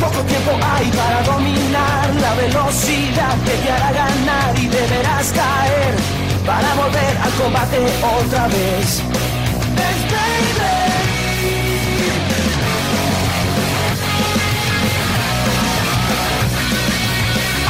[0.00, 6.74] Poco tiempo hay para dominar la velocidad que te hará ganar y deberás caer para
[6.74, 7.78] volver al combate
[8.20, 9.02] otra vez.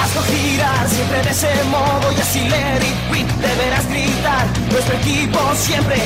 [0.03, 4.47] Hazlo girar siempre de ese modo y así let it deberás gritar.
[4.70, 5.97] Nuestro equipo siempre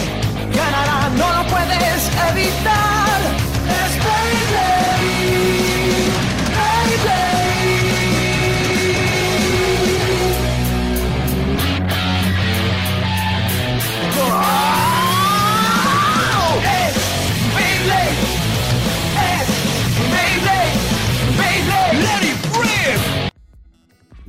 [0.54, 3.37] ganará, no lo puedes evitar.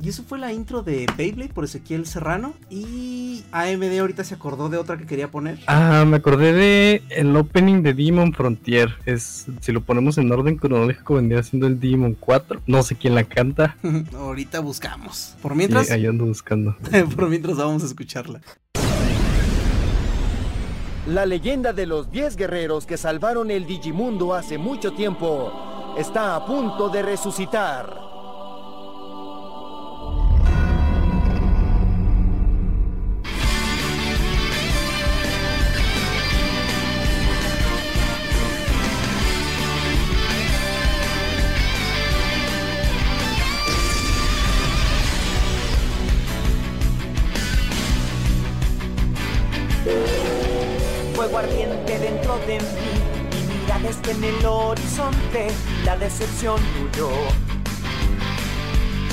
[0.02, 2.54] Y eso fue la intro de Beyblade por Ezequiel Serrano.
[2.70, 5.58] Y AMD ahorita se acordó de otra que quería poner.
[5.66, 8.94] Ah, me acordé de el opening de Demon Frontier.
[9.04, 12.62] Es, si lo ponemos en orden cronológico, vendría siendo el Demon 4.
[12.66, 13.76] No sé quién la canta.
[14.14, 15.36] ahorita buscamos.
[15.42, 16.76] Por mientras, Sí, ahí ando buscando.
[17.14, 18.40] por mientras vamos a escucharla.
[21.06, 26.46] La leyenda de los 10 guerreros que salvaron el Digimundo hace mucho tiempo está a
[26.46, 28.09] punto de resucitar.
[55.84, 57.10] La decepción huyó.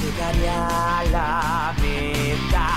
[0.02, 2.69] Llegaré a la meta,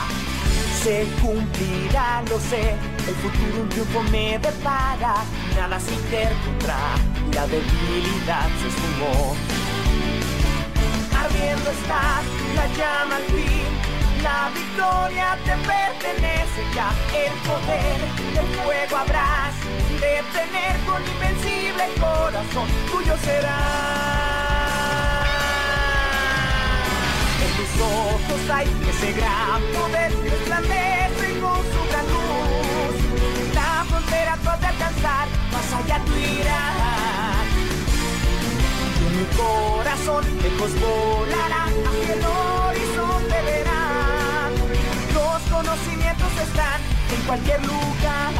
[0.83, 2.75] se cumplirá, lo sé.
[3.09, 5.15] El futuro un triunfo me depara,
[5.57, 6.97] nada se interpondrá,
[7.35, 9.35] la debilidad se esfumó.
[11.19, 12.21] Ardiendo está
[12.55, 14.00] la llama al fin.
[14.23, 18.01] La victoria te pertenece ya, el poder
[18.35, 19.55] del fuego habrás
[19.99, 23.59] de tener con invencible corazón, tuyo será.
[27.45, 33.55] En tus ojos hay ese gran poder que resplandece con su gran luz.
[33.55, 37.47] La frontera tú has de alcanzar, más allá tú irás.
[39.17, 43.70] Mi corazón lejos volará, hacia el horizonte.
[45.61, 46.81] Conocimientos están
[47.15, 48.32] en cualquier lugar.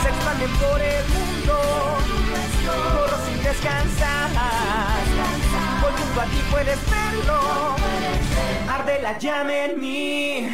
[0.00, 1.58] Se expanden por el mundo,
[2.64, 4.30] corro sin descansar.
[5.82, 7.74] Voy junto a ti, puedes verlo.
[8.70, 10.48] Arde la llama en mí.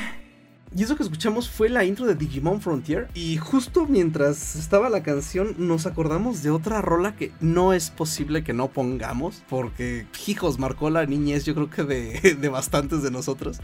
[0.74, 3.08] Y eso que escuchamos fue la intro de Digimon Frontier.
[3.12, 8.44] Y justo mientras estaba la canción, nos acordamos de otra rola que no es posible
[8.44, 9.42] que no pongamos.
[9.50, 13.60] Porque, hijos, marcó la niñez, yo creo que de, de bastantes de nosotros.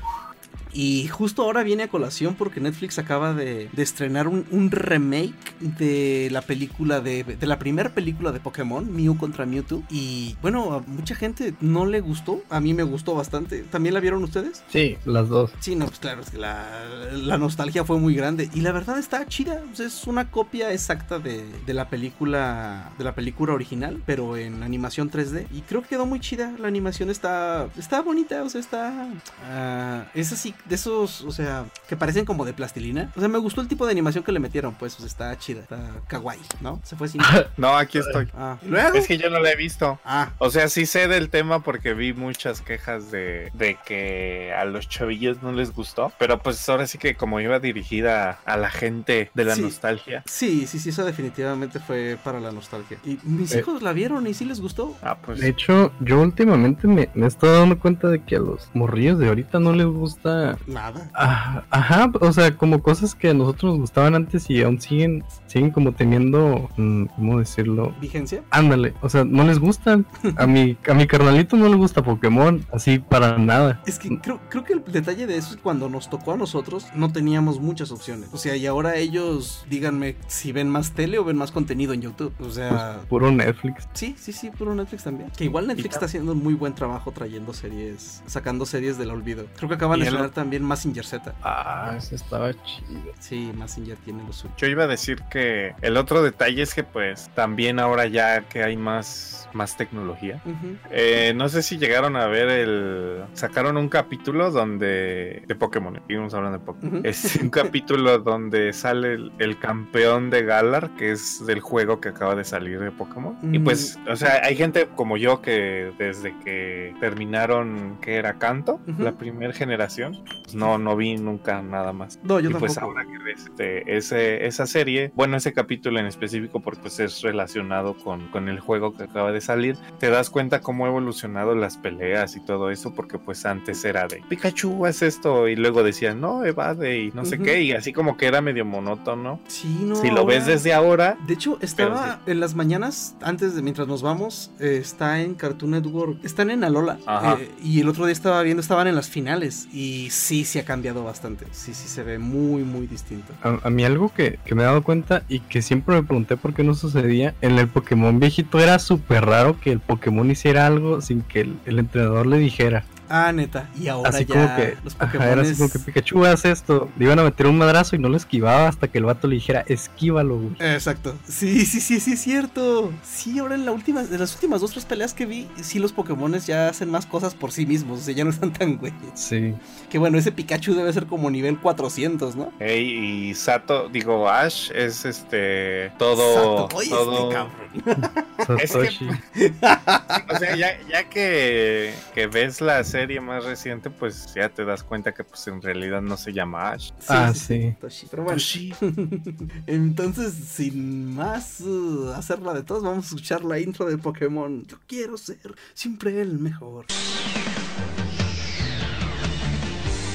[0.74, 5.34] Y justo ahora viene a colación porque Netflix acaba de, de estrenar un, un remake
[5.60, 9.82] de la película de, de la primera película de Pokémon, Mew contra Mewtwo.
[9.88, 12.42] Y bueno, a mucha gente no le gustó.
[12.50, 13.62] A mí me gustó bastante.
[13.62, 14.64] ¿También la vieron ustedes?
[14.68, 15.52] Sí, las dos.
[15.60, 16.66] Sí, no, pues claro, es que la,
[17.12, 18.50] la nostalgia fue muy grande.
[18.54, 19.62] Y la verdad está chida.
[19.78, 22.92] es una copia exacta de, de la película.
[22.98, 25.46] De la película original, pero en animación 3D.
[25.52, 26.52] Y creo que quedó muy chida.
[26.58, 27.68] La animación está.
[27.78, 28.42] Está bonita.
[28.42, 29.08] O sea, está.
[29.48, 30.54] ah, es así.
[30.66, 31.22] De esos.
[31.22, 31.64] O sea.
[31.88, 33.12] Que parecen como de plastilina.
[33.16, 34.74] O sea, me gustó el tipo de animación que le metieron.
[34.74, 35.60] Pues, o sea, está chida.
[35.60, 35.78] Está
[36.08, 36.80] kawaii, ¿no?
[36.84, 37.20] Se fue sin.
[37.56, 38.28] No, aquí estoy.
[38.34, 38.96] Ah, ¿y luego?
[38.96, 39.98] Es que yo no la he visto.
[40.04, 44.64] Ah, O sea, sí sé del tema porque vi muchas quejas de, de que a
[44.64, 46.12] los chavillos no les gustó.
[46.18, 49.62] Pero pues ahora sí que como iba dirigida a la gente de la Sí.
[49.62, 50.22] nostalgia.
[50.26, 50.88] sí, sí, sí.
[50.90, 52.98] Eso definitivamente fue para la nostalgia.
[53.04, 53.58] Y mis Eh.
[53.60, 54.96] hijos la vieron y sí les gustó.
[55.02, 55.40] Ah, pues.
[55.40, 59.18] De hecho, yo últimamente me, me he estado dando cuenta de que a los morrillos
[59.18, 60.53] de ahorita no les gusta.
[60.66, 61.10] Nada.
[61.14, 65.70] Ajá, o sea, como cosas que a nosotros nos gustaban antes y aún siguen, siguen
[65.70, 67.94] como teniendo, mm, ¿cómo decirlo?
[68.00, 68.42] ¿Vigencia?
[68.50, 70.06] Ándale, o sea, no les gustan.
[70.36, 73.80] A mi, a mi carnalito no le gusta Pokémon, así para nada.
[73.86, 76.86] Es que creo, creo que el detalle de eso es cuando nos tocó a nosotros
[76.94, 78.28] no teníamos muchas opciones.
[78.32, 82.02] O sea, y ahora ellos, díganme si ven más tele o ven más contenido en
[82.02, 82.32] YouTube.
[82.40, 83.88] O sea, Puro Netflix.
[83.92, 85.30] sí, sí, sí, puro Netflix también.
[85.36, 89.46] Que igual Netflix está haciendo un muy buen trabajo trayendo series, sacando series del olvido.
[89.56, 91.34] Creo que acaban de estrenar también Massinger Z.
[91.42, 93.14] Ah, ese estaba chido.
[93.18, 94.52] Sí, Massinger tiene lo suyo.
[94.58, 98.62] Yo iba a decir que el otro detalle es que pues también ahora ya que
[98.62, 100.40] hay más, más tecnología.
[100.44, 100.76] Ujú.
[100.90, 103.24] Eh, no sé si llegaron a ver el...
[103.34, 105.42] Sacaron un capítulo donde...
[105.46, 106.00] De Pokémon.
[106.06, 106.96] Seguimos hablando de Pokémon.
[106.98, 107.06] Ujú.
[107.08, 112.08] Es un capítulo donde sale el, el campeón de Galar, que es del juego que
[112.10, 113.36] acaba de salir de Pokémon.
[113.42, 113.64] Y Mm.
[113.64, 119.12] pues, o sea, hay gente como yo que desde que terminaron, que era Canto, la
[119.12, 122.18] primera generación, pues, no, no vi nunca nada más.
[122.22, 122.98] No, yo y pues tampoco.
[122.98, 127.22] ahora que ves este, ese, esa serie, bueno, ese capítulo en específico, porque pues es
[127.22, 131.54] relacionado con, con el juego que acaba de salir, te das cuenta cómo ha evolucionado
[131.54, 135.82] las peleas y todo eso, porque pues antes era de Pikachu es esto, y luego
[135.82, 139.40] decían, no, evade y no sé qué, y así como que era medio monótono.
[139.48, 139.96] Sí, no.
[139.96, 143.86] si lo ves ahora- desde ahora, De hecho, estaba en las mañanas, antes de mientras
[143.88, 146.98] nos vamos, eh, está en Cartoon Network, están en Alola.
[147.06, 147.38] Ajá.
[147.40, 149.68] eh, y el otro día estaba viendo, estaban en las finales.
[149.72, 151.46] Y sí, sí ha cambiado bastante.
[151.52, 153.32] Sí, sí se ve muy, muy distinto.
[153.42, 156.36] A, a mí algo que, que me he dado cuenta y que siempre me pregunté
[156.36, 160.66] por qué no sucedía, en el Pokémon viejito era súper raro que el Pokémon hiciera
[160.66, 162.84] algo sin que el, el entrenador le dijera.
[163.08, 163.68] Ah, neta.
[163.78, 165.28] Y ahora Así ya como que, los Pokémon.
[165.28, 166.88] era así como que Pikachu hace esto.
[166.96, 169.36] Le iban a meter un madrazo y no lo esquivaba hasta que el vato le
[169.36, 170.56] dijera, esquívalo, güey.
[170.58, 171.16] Exacto.
[171.28, 172.92] Sí, sí, sí, sí, es cierto.
[173.02, 175.92] Sí, ahora en la última, en las últimas dos tres peleas que vi, sí los
[175.92, 178.00] Pokémon ya hacen más cosas por sí mismos.
[178.00, 178.98] O sea, ya no están tan güeyes.
[179.14, 179.54] Sí.
[179.90, 182.52] Que bueno, ese Pikachu debe ser como nivel 400, ¿no?
[182.58, 186.66] Ey, y Sato, digo, Ash es este todo.
[186.66, 188.60] Sato, oye, todo este cabrón.
[188.60, 189.08] Es Satoshi.
[190.34, 194.84] O sea, ya, ya que, que ves la serie más reciente, pues ya te das
[194.84, 196.92] cuenta que pues en realidad no se llama Ash.
[197.08, 197.74] ah, sí.
[197.80, 198.06] Toshi.
[198.08, 198.40] Pero bueno.
[199.66, 204.64] Entonces, sin más uh, hacerla de todos, vamos a escuchar la intro de Pokémon.
[204.68, 206.86] Yo quiero ser siempre el mejor.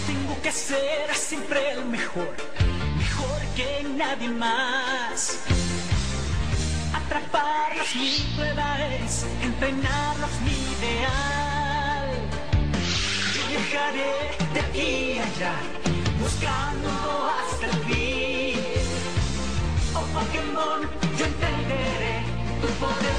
[0.07, 2.33] Tengo que ser siempre el mejor,
[2.97, 5.37] mejor que nadie más.
[6.93, 11.58] Atraparlos mi prueba es, entrenarlos mi ideal.
[13.59, 14.13] Viajaré
[14.53, 15.53] de aquí allá,
[16.21, 16.89] buscando
[17.27, 18.59] hasta el fin.
[19.93, 22.23] Oh Pokémon, yo entenderé
[22.61, 23.18] tu poder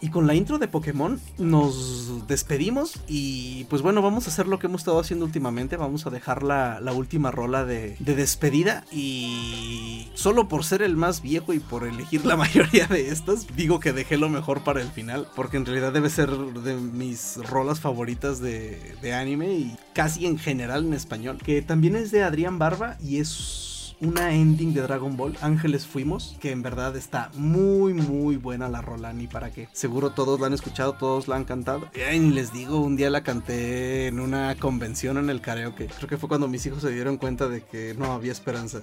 [0.00, 4.58] Y con la intro de Pokémon nos despedimos y pues bueno, vamos a hacer lo
[4.58, 10.08] que hemos estado haciendo últimamente, vamos a dejar la, última rola de, de despedida y
[10.14, 13.92] solo por ser el más viejo y por elegir la mayoría de estas, digo que
[13.92, 18.40] dejé lo mejor para el final, porque en realidad debe ser de mis rolas favoritas
[18.40, 23.18] de anime y casi en general en español, que también es de Adrián Barba y
[23.18, 23.69] es
[24.00, 28.80] una ending de Dragon Ball, Ángeles Fuimos, que en verdad está muy, muy buena la
[28.80, 29.68] rola, ni para qué.
[29.72, 31.88] Seguro todos la han escuchado, todos la han cantado.
[32.08, 35.88] Ay, ni les digo, un día la canté en una convención en el karaoke.
[35.88, 38.80] Creo que fue cuando mis hijos se dieron cuenta de que no había esperanza.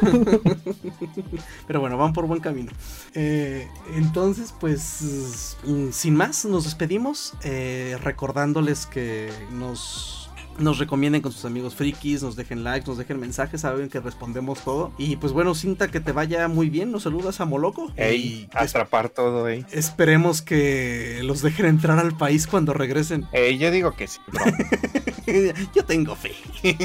[1.66, 2.72] Pero bueno, van por buen camino.
[3.14, 10.19] Eh, entonces, pues, mm, sin más, nos despedimos eh, recordándoles que nos
[10.58, 14.62] nos recomienden con sus amigos frikis, nos dejen likes, nos dejen mensajes, saben que respondemos
[14.62, 14.92] todo.
[14.98, 17.92] Y pues bueno, Cinta, que te vaya muy bien, nos saludas a Moloco.
[17.96, 19.64] Ey, y atrapar todo, ey.
[19.72, 23.26] esperemos que los dejen entrar al país cuando regresen.
[23.32, 24.20] Ey, yo digo que sí.
[24.26, 24.44] bro.
[25.74, 26.32] Yo tengo fe.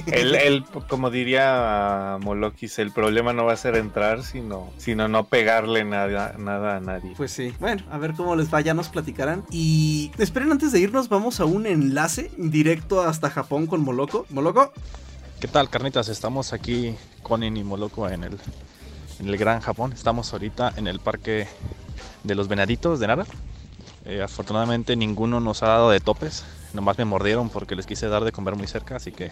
[0.08, 5.26] El, el- como diría Molokis, el problema no va a ser entrar, sino, sino no
[5.26, 7.14] pegarle nada, nada a nadie.
[7.18, 9.44] Pues sí, bueno, a ver cómo les va, ya nos platicarán.
[9.52, 14.26] Y esperen, antes de irnos, vamos a un enlace directo hasta Japón con Moloco.
[14.30, 14.72] Moloco,
[15.40, 16.08] ¿Qué tal, carnitas?
[16.08, 18.38] Estamos aquí con y Moloco en el,
[19.20, 19.92] en el Gran Japón.
[19.94, 21.48] Estamos ahorita en el parque
[22.24, 23.26] de los venaditos de Nara.
[24.06, 26.46] Eh, afortunadamente ninguno nos ha dado de topes.
[26.74, 29.32] Nomás me mordieron porque les quise dar de comer muy cerca, así que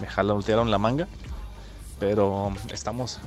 [0.00, 1.08] me jalatearon la manga.
[1.98, 3.18] Pero estamos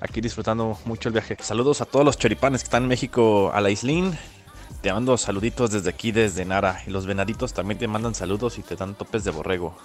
[0.00, 1.36] aquí disfrutando mucho el viaje.
[1.40, 4.18] Saludos a todos los choripanes que están en México, a la Islín.
[4.80, 6.82] Te mando saluditos desde aquí, desde Nara.
[6.86, 9.76] Y los venaditos también te mandan saludos y te dan topes de borrego.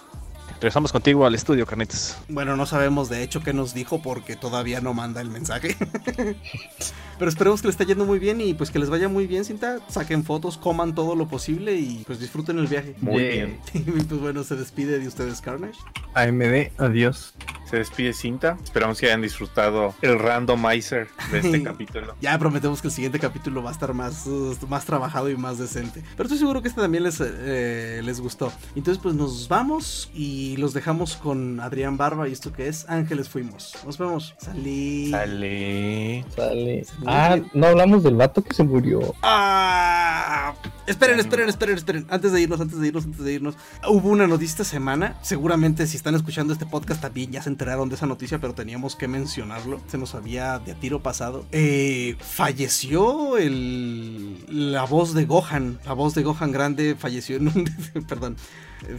[0.55, 2.17] Regresamos contigo al estudio, carnitas.
[2.29, 5.75] Bueno, no sabemos de hecho qué nos dijo porque todavía no manda el mensaje.
[7.21, 9.45] Pero esperemos que le esté yendo muy bien y pues que les vaya muy bien,
[9.45, 9.77] Cinta.
[9.89, 12.95] Saquen fotos, coman todo lo posible y pues disfruten el viaje.
[12.99, 13.29] Muy Yeah.
[13.45, 13.59] bien.
[13.75, 15.77] Y pues bueno, se despide de ustedes Carnage.
[16.15, 17.35] AMD, adiós.
[17.69, 18.57] Se despide Cinta.
[18.63, 22.15] Esperamos que hayan disfrutado el randomizer de este capítulo.
[22.21, 25.59] Ya prometemos que el siguiente capítulo va a estar más, uh, más trabajado y más
[25.59, 26.01] decente.
[26.17, 28.51] Pero estoy seguro que este también les, eh, les gustó.
[28.75, 33.29] Entonces pues nos vamos y los dejamos con Adrián Barba y esto que es Ángeles
[33.29, 33.75] Fuimos.
[33.85, 34.33] Nos vemos.
[34.39, 35.11] Salí.
[35.11, 36.25] Sale.
[36.35, 36.83] Sale.
[37.11, 39.13] Ah, no hablamos del vato que se murió.
[39.21, 40.53] Ah,
[40.87, 42.05] esperen, esperen, esperen, esperen.
[42.09, 43.55] Antes de irnos, antes de irnos, antes de irnos.
[43.87, 45.17] Hubo una noticia esta semana.
[45.21, 48.95] Seguramente si están escuchando este podcast también ya se enteraron de esa noticia, pero teníamos
[48.95, 49.81] que mencionarlo.
[49.87, 51.45] Se nos había de a tiro pasado.
[51.51, 55.79] Eh, falleció el, la voz de Gohan.
[55.85, 58.05] La voz de Gohan grande falleció en un...
[58.07, 58.37] perdón.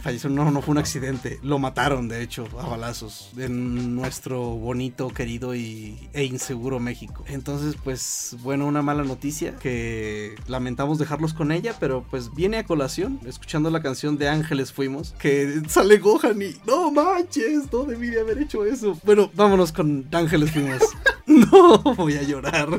[0.01, 5.09] Falleció, no, no fue un accidente, lo mataron de hecho a balazos en nuestro bonito,
[5.09, 7.23] querido y, e inseguro México.
[7.27, 12.65] Entonces, pues bueno, una mala noticia que lamentamos dejarlos con ella, pero pues viene a
[12.65, 18.07] colación, escuchando la canción de Ángeles Fuimos, que sale Gohan y no manches, no debí
[18.07, 18.97] de haber hecho eso.
[19.03, 20.81] Bueno, vámonos con Ángeles Fuimos.
[21.25, 22.69] no, voy a llorar.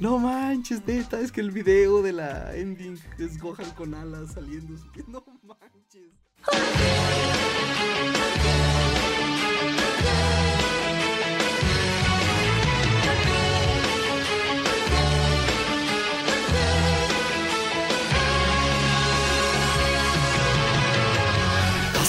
[0.00, 4.74] No manches, neta, es que el video de la ending es Gohan con alas saliendo.
[5.08, 6.12] No manches.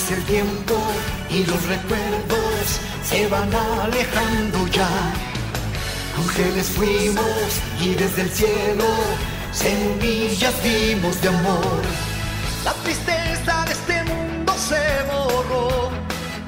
[0.08, 0.76] El tiempo
[1.32, 4.88] y los recuerdos se van alejando ya.
[6.16, 8.86] Ángeles fuimos y desde el cielo
[9.52, 11.82] semillas vimos de amor.
[12.64, 14.82] La tristeza de este mundo se
[15.12, 15.92] borró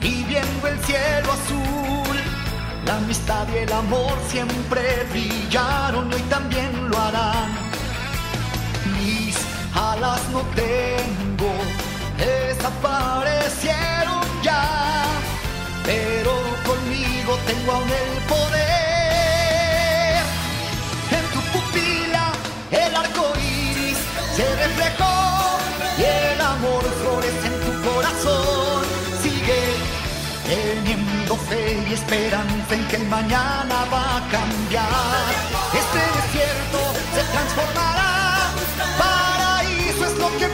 [0.02, 2.18] y viendo el cielo azul,
[2.86, 7.52] la amistad y el amor siempre brillaron y hoy también lo harán.
[8.98, 9.38] Mis
[9.76, 11.54] alas no tengo,
[12.18, 15.04] desaparecieron ya,
[15.86, 16.32] pero
[16.66, 20.24] conmigo tengo aún el poder.
[21.12, 22.32] En tu pupila
[22.72, 24.00] el arco iris
[24.36, 25.27] se reflejó
[31.28, 34.88] teniendo fe y esperanza en que el mañana va a cambiar.
[35.74, 36.80] Este desierto
[37.16, 38.52] se transformará.
[38.98, 40.48] Paraíso es lo que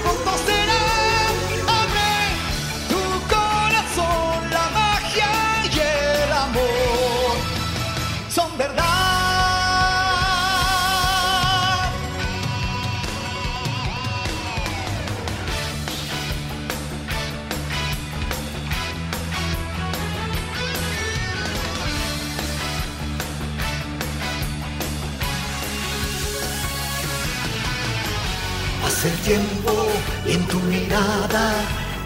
[29.06, 29.88] El tiempo
[30.26, 31.56] y en tu mirada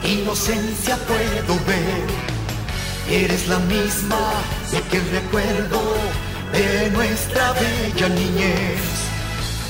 [0.03, 2.07] inocencia puedo ver.
[3.07, 4.17] Eres la misma
[4.71, 5.79] de que recuerdo
[6.51, 8.81] de nuestra bella niñez.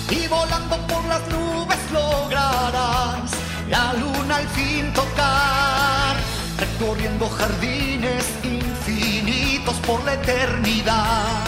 [0.09, 3.31] Y volando por las nubes lograrás
[3.69, 6.15] la luna al fin tocar.
[6.57, 11.43] Recorriendo jardines infinitos por la eternidad.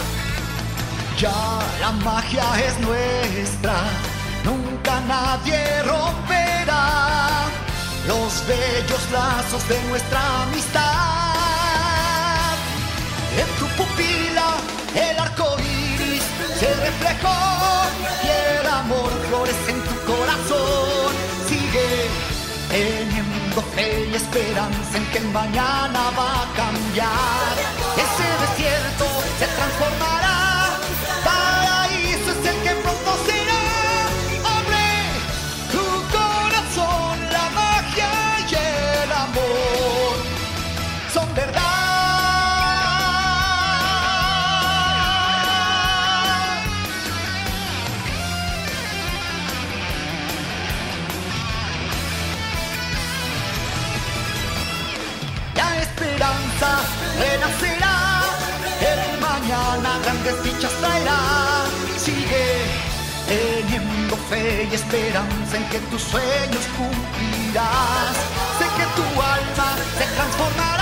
[1.18, 3.82] Ya la magia es nuestra,
[5.06, 7.48] nadie romperá
[8.06, 10.80] los bellos lazos de nuestra amistad.
[13.38, 14.56] En tu pupila
[14.94, 16.24] el arco iris
[16.58, 17.38] se reflejó
[18.24, 18.28] y
[18.58, 21.12] el amor florece en tu corazón.
[21.48, 22.08] Sigue
[22.70, 27.52] teniendo fe y esperanza en que mañana va a cambiar.
[28.04, 29.04] Ese desierto
[57.18, 58.20] renacerá,
[58.90, 61.18] el mañana grandes dichas traerá.
[61.96, 62.46] Sigue
[63.26, 68.16] teniendo fe y esperanza en que tus sueños cumplirás.
[68.58, 69.68] Sé que tu alma
[69.98, 70.79] se transformará,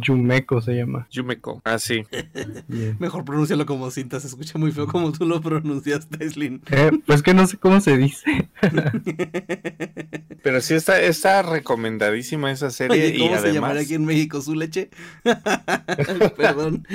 [0.00, 1.06] Yumeko se llama.
[1.10, 1.60] Yumeko.
[1.64, 2.04] Ah, sí.
[2.68, 2.96] Bien.
[2.98, 6.60] Mejor pronúncialo como cinta, se escucha muy feo como tú lo pronunciaste, Slim.
[6.70, 8.48] Eh, pues que no sé cómo se dice.
[10.42, 14.04] Pero sí está, está recomendadísima esa serie Oye, y ¿cómo se además llamaría aquí en
[14.04, 14.90] México su leche?
[16.36, 16.86] Perdón,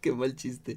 [0.00, 0.76] qué mal chiste.